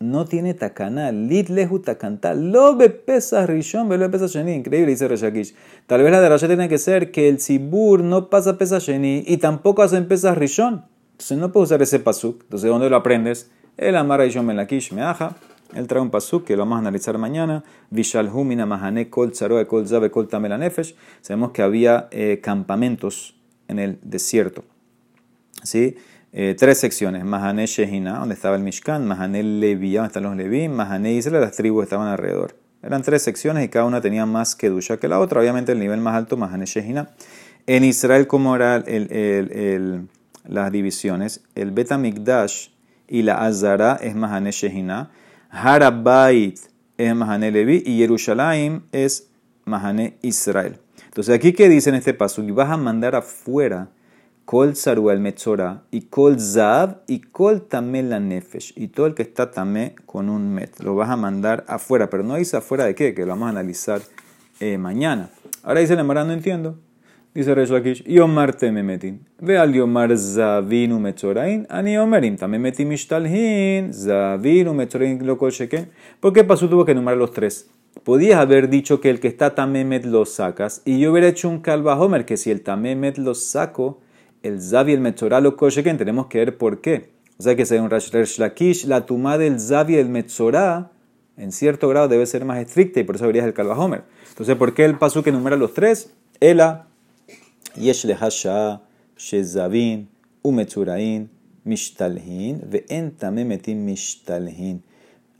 no 0.00 0.24
tiene 0.24 0.54
takana. 0.54 1.12
Lit 1.12 1.48
lehu 1.48 1.80
takanta. 1.80 2.34
Lo 2.34 2.76
be 2.76 2.90
pesas 2.90 3.48
rishon, 3.48 3.88
lo 3.88 4.10
pesasheni. 4.10 4.54
Increíble, 4.54 4.92
dice 4.92 5.08
Reshakish. 5.08 5.54
Tal 5.86 6.02
vez 6.02 6.12
la 6.12 6.20
de 6.20 6.28
Rasha 6.28 6.46
tiene 6.46 6.68
que 6.68 6.78
ser 6.78 7.10
que 7.10 7.28
el 7.28 7.38
Tzibur 7.38 8.02
no 8.02 8.30
pasa 8.30 8.58
pesasheni 8.58 9.24
y 9.26 9.38
tampoco 9.38 9.82
hacen 9.82 10.06
pesas 10.06 10.36
rishon. 10.38 10.84
Entonces 11.12 11.38
no 11.38 11.50
puedo 11.50 11.64
usar 11.64 11.82
ese 11.82 11.98
pasuk. 11.98 12.42
Entonces, 12.42 12.70
¿dónde 12.70 12.88
lo 12.88 12.96
aprendes? 12.96 13.50
El 13.76 13.96
Amara 13.96 14.26
y 14.26 14.40
Melakish 14.40 14.92
Meaja. 14.92 15.36
Él 15.74 15.86
trae 15.86 16.00
un 16.00 16.10
pasuk 16.10 16.44
que 16.44 16.56
lo 16.56 16.62
vamos 16.62 16.76
a 16.76 16.78
analizar 16.78 17.18
mañana. 17.18 17.64
Vishalhumina 17.90 18.66
Mahane 18.66 19.10
Kol 19.10 19.32
Tzaroe 19.32 19.66
Kol 19.66 19.86
Zabe 19.86 20.10
Kol 20.10 20.28
Tamelanefesh. 20.28 20.94
Sabemos 21.20 21.50
que 21.50 21.62
había 21.62 22.08
eh, 22.10 22.40
campamentos 22.42 23.34
en 23.66 23.78
el 23.78 23.98
desierto. 24.02 24.64
¿Sí? 25.62 25.96
Eh, 26.32 26.54
tres 26.58 26.78
secciones. 26.78 27.24
Mahane 27.24 27.66
Shehina, 27.66 28.18
donde 28.18 28.34
estaba 28.34 28.56
el 28.56 28.62
Mishkan. 28.62 29.06
Mahane 29.06 29.42
Levía, 29.42 30.00
donde 30.00 30.08
están 30.08 30.22
los 30.24 30.36
Leví. 30.36 30.68
Mahane 30.68 31.14
Israel, 31.14 31.42
las 31.42 31.56
tribus 31.56 31.84
estaban 31.84 32.08
alrededor. 32.08 32.56
Eran 32.82 33.02
tres 33.02 33.22
secciones 33.22 33.64
y 33.64 33.68
cada 33.68 33.86
una 33.86 34.00
tenía 34.00 34.26
más 34.26 34.54
que 34.54 34.68
Dusha 34.68 34.98
que 34.98 35.08
la 35.08 35.18
otra. 35.18 35.40
Obviamente 35.40 35.72
el 35.72 35.80
nivel 35.80 36.00
más 36.00 36.14
alto, 36.14 36.36
Mahane 36.36 36.66
Shehina. 36.66 37.10
En 37.66 37.84
Israel, 37.84 38.26
¿cómo 38.26 38.54
era 38.54 38.76
el, 38.76 39.12
el, 39.12 39.52
el 39.52 40.08
las 40.48 40.72
divisiones. 40.72 41.42
El 41.54 41.70
Betamikdash 41.70 42.68
y 43.06 43.22
la 43.22 43.46
Azara 43.46 43.98
es 44.00 44.16
Mahane 44.16 44.50
Shehina. 44.50 45.10
Harabait 45.50 46.58
es 46.96 47.14
Mahane 47.14 47.50
Levi 47.52 47.82
y 47.86 47.98
Jerusalén 47.98 48.82
es 48.90 49.28
Mahane 49.64 50.18
Israel. 50.22 50.78
Entonces, 51.04 51.34
aquí 51.34 51.52
que 51.52 51.68
dice 51.68 51.90
en 51.90 51.96
este 51.96 52.14
paso, 52.14 52.42
y 52.42 52.50
vas 52.50 52.70
a 52.70 52.76
mandar 52.76 53.14
afuera 53.14 53.88
Kol 54.48 54.76
Saru 54.76 55.10
el 55.10 55.20
Metzora 55.20 55.82
y 55.90 56.06
Kol 56.06 56.40
Zav 56.40 57.02
y 57.06 57.20
Kol 57.20 57.68
Tamel 57.68 58.08
la 58.08 58.18
Nefesh 58.18 58.72
y 58.76 58.88
todo 58.88 59.04
el 59.04 59.12
que 59.12 59.20
está 59.20 59.50
tamé 59.50 59.94
con 60.06 60.30
un 60.30 60.54
met. 60.54 60.80
Lo 60.80 60.94
vas 60.94 61.10
a 61.10 61.16
mandar 61.16 61.66
afuera, 61.68 62.08
pero 62.08 62.22
no 62.22 62.34
dice 62.36 62.56
afuera 62.56 62.86
de 62.86 62.94
qué, 62.94 63.12
que 63.12 63.26
lo 63.26 63.32
vamos 63.32 63.48
a 63.48 63.50
analizar 63.50 64.00
eh, 64.60 64.78
mañana. 64.78 65.28
Ahora 65.62 65.80
dice 65.80 65.92
el 65.92 66.06
no 66.06 66.32
entiendo. 66.32 66.78
Dice 67.34 67.54
Resh 67.54 67.68
Lakish, 67.68 68.04
Yomar 68.04 68.56
memetin. 68.72 69.20
Ve 69.38 69.58
al 69.58 69.74
Yomar 69.74 70.16
Zavinu 70.16 70.98
Metzorain, 70.98 71.66
Ani 71.68 71.98
Omerim, 71.98 72.38
también 72.38 72.62
metí 72.62 72.86
Mishtalhin, 72.86 73.92
Zavinu 73.92 74.72
Metzorain 74.72 75.26
lo 75.26 75.36
sheken. 75.50 75.90
¿Por 76.20 76.32
qué 76.32 76.42
pasó? 76.42 76.70
Tuvo 76.70 76.86
que 76.86 76.94
nombrar 76.94 77.18
los 77.18 77.32
tres. 77.32 77.68
Podías 78.02 78.40
haber 78.40 78.70
dicho 78.70 79.02
que 79.02 79.10
el 79.10 79.20
que 79.20 79.28
está 79.28 79.54
Tamemet 79.54 80.06
lo 80.06 80.24
sacas, 80.24 80.80
y 80.86 81.00
yo 81.00 81.12
hubiera 81.12 81.28
hecho 81.28 81.50
un 81.50 81.60
calva 81.60 82.00
Homer, 82.00 82.24
que 82.24 82.38
si 82.38 82.50
el 82.50 82.62
Tamemet 82.62 83.18
lo 83.18 83.34
saco, 83.34 84.00
el 84.48 84.60
Zavi 84.60 84.92
y 84.92 84.94
el 84.94 85.00
Metzorah 85.00 85.40
lo 85.40 85.56
kosheken, 85.56 85.96
tenemos 85.98 86.26
que 86.26 86.38
ver 86.38 86.58
por 86.58 86.80
qué. 86.80 87.10
O 87.38 87.42
sea 87.42 87.54
que 87.54 87.64
según 87.66 87.90
Rash 87.90 88.38
Lakish, 88.38 88.84
la 88.86 89.06
tumá 89.06 89.38
del 89.38 89.60
Zavi 89.60 89.94
y 89.94 89.98
el 89.98 90.08
Metzorah 90.08 90.90
en 91.36 91.52
cierto 91.52 91.88
grado 91.88 92.08
debe 92.08 92.26
ser 92.26 92.44
más 92.44 92.58
estricta 92.58 92.98
y 92.98 93.04
por 93.04 93.14
eso 93.14 93.26
verías 93.26 93.46
el 93.46 93.54
Kalvahomer. 93.54 94.02
Entonces, 94.30 94.56
¿por 94.56 94.74
qué 94.74 94.84
el 94.84 94.98
pasú 94.98 95.22
que 95.22 95.30
enumera 95.30 95.56
los 95.56 95.72
tres? 95.72 96.12
Ela, 96.40 96.88
Yesh 97.76 98.06
lehasha, 98.06 98.82
Shezavin, 99.16 100.08
Umetzurain, 100.42 101.30
Mishtalhin, 101.62 102.62
Ve'entamemetim 102.68 103.76
Mishtalhin. 103.76 104.82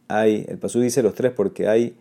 Hay, 0.06 0.46
el 0.48 0.58
pasú 0.58 0.80
dice 0.80 1.02
los 1.02 1.14
tres 1.14 1.32
porque 1.32 1.68
hay 1.68 1.96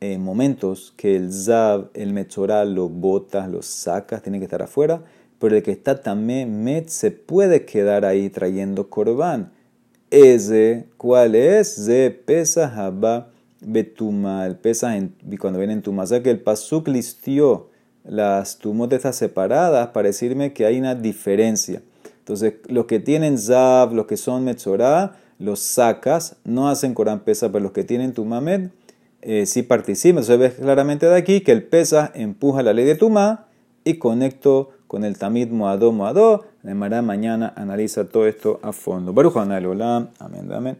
eh, 0.00 0.18
momentos 0.18 0.92
que 0.96 1.14
el 1.14 1.32
Zab, 1.32 1.90
el 1.94 2.12
Metzorah, 2.12 2.64
lo 2.64 2.88
botas, 2.88 3.48
lo 3.48 3.62
sacas, 3.62 4.22
tienen 4.22 4.40
que 4.40 4.46
estar 4.46 4.62
afuera 4.62 5.04
pero 5.38 5.56
el 5.56 5.62
que 5.62 5.72
está 5.72 6.00
también 6.00 6.64
met 6.64 6.88
se 6.88 7.10
puede 7.10 7.64
quedar 7.64 8.04
ahí 8.04 8.30
trayendo 8.30 8.88
corbán. 8.88 9.52
Ese, 10.10 10.86
¿cuál 10.96 11.34
es? 11.34 11.74
Ze 11.86 12.10
pesa 12.10 12.72
haba 12.74 13.30
betuma, 13.60 14.46
el 14.46 14.56
pesa 14.56 14.96
cuando 15.40 15.58
viene 15.58 15.74
en 15.74 15.82
tuma. 15.82 16.04
O 16.04 16.06
sea 16.06 16.22
que 16.22 16.30
el 16.30 16.40
pasuk 16.40 16.88
listió 16.88 17.70
las 18.04 18.58
tumot 18.58 18.92
estas 18.92 19.16
separadas 19.16 19.88
para 19.88 20.08
decirme 20.08 20.52
que 20.52 20.64
hay 20.64 20.78
una 20.78 20.94
diferencia. 20.94 21.82
Entonces, 22.18 22.54
los 22.68 22.86
que 22.86 23.00
tienen 23.00 23.38
Zav, 23.38 23.92
los 23.92 24.06
que 24.06 24.16
son 24.16 24.44
Metzorah, 24.44 25.16
los 25.38 25.60
sacas, 25.60 26.36
no 26.44 26.68
hacen 26.68 26.94
Corán 26.94 27.20
Pesa, 27.20 27.52
pero 27.52 27.62
los 27.62 27.72
que 27.72 27.84
tienen 27.84 28.12
Tumamed 28.14 28.70
eh, 29.22 29.46
sí 29.46 29.62
participan. 29.62 30.22
Entonces, 30.22 30.38
ves 30.38 30.54
claramente 30.54 31.06
de 31.06 31.16
aquí 31.16 31.40
que 31.40 31.52
el 31.52 31.64
Pesa 31.64 32.10
empuja 32.14 32.62
la 32.62 32.72
ley 32.72 32.84
de 32.84 32.94
Tumá 32.94 33.46
y 33.84 33.94
conecto 33.94 34.70
con 34.86 35.04
el 35.04 35.18
Tamid 35.18 35.48
Moadó 35.50 35.92
Moadó. 35.92 36.44
De 36.62 36.74
mañana 37.02 37.52
analiza 37.56 38.08
todo 38.08 38.26
esto 38.26 38.58
a 38.62 38.72
fondo. 38.72 39.12
Baruch 39.12 39.36
Amén, 39.36 40.52
amén. 40.52 40.74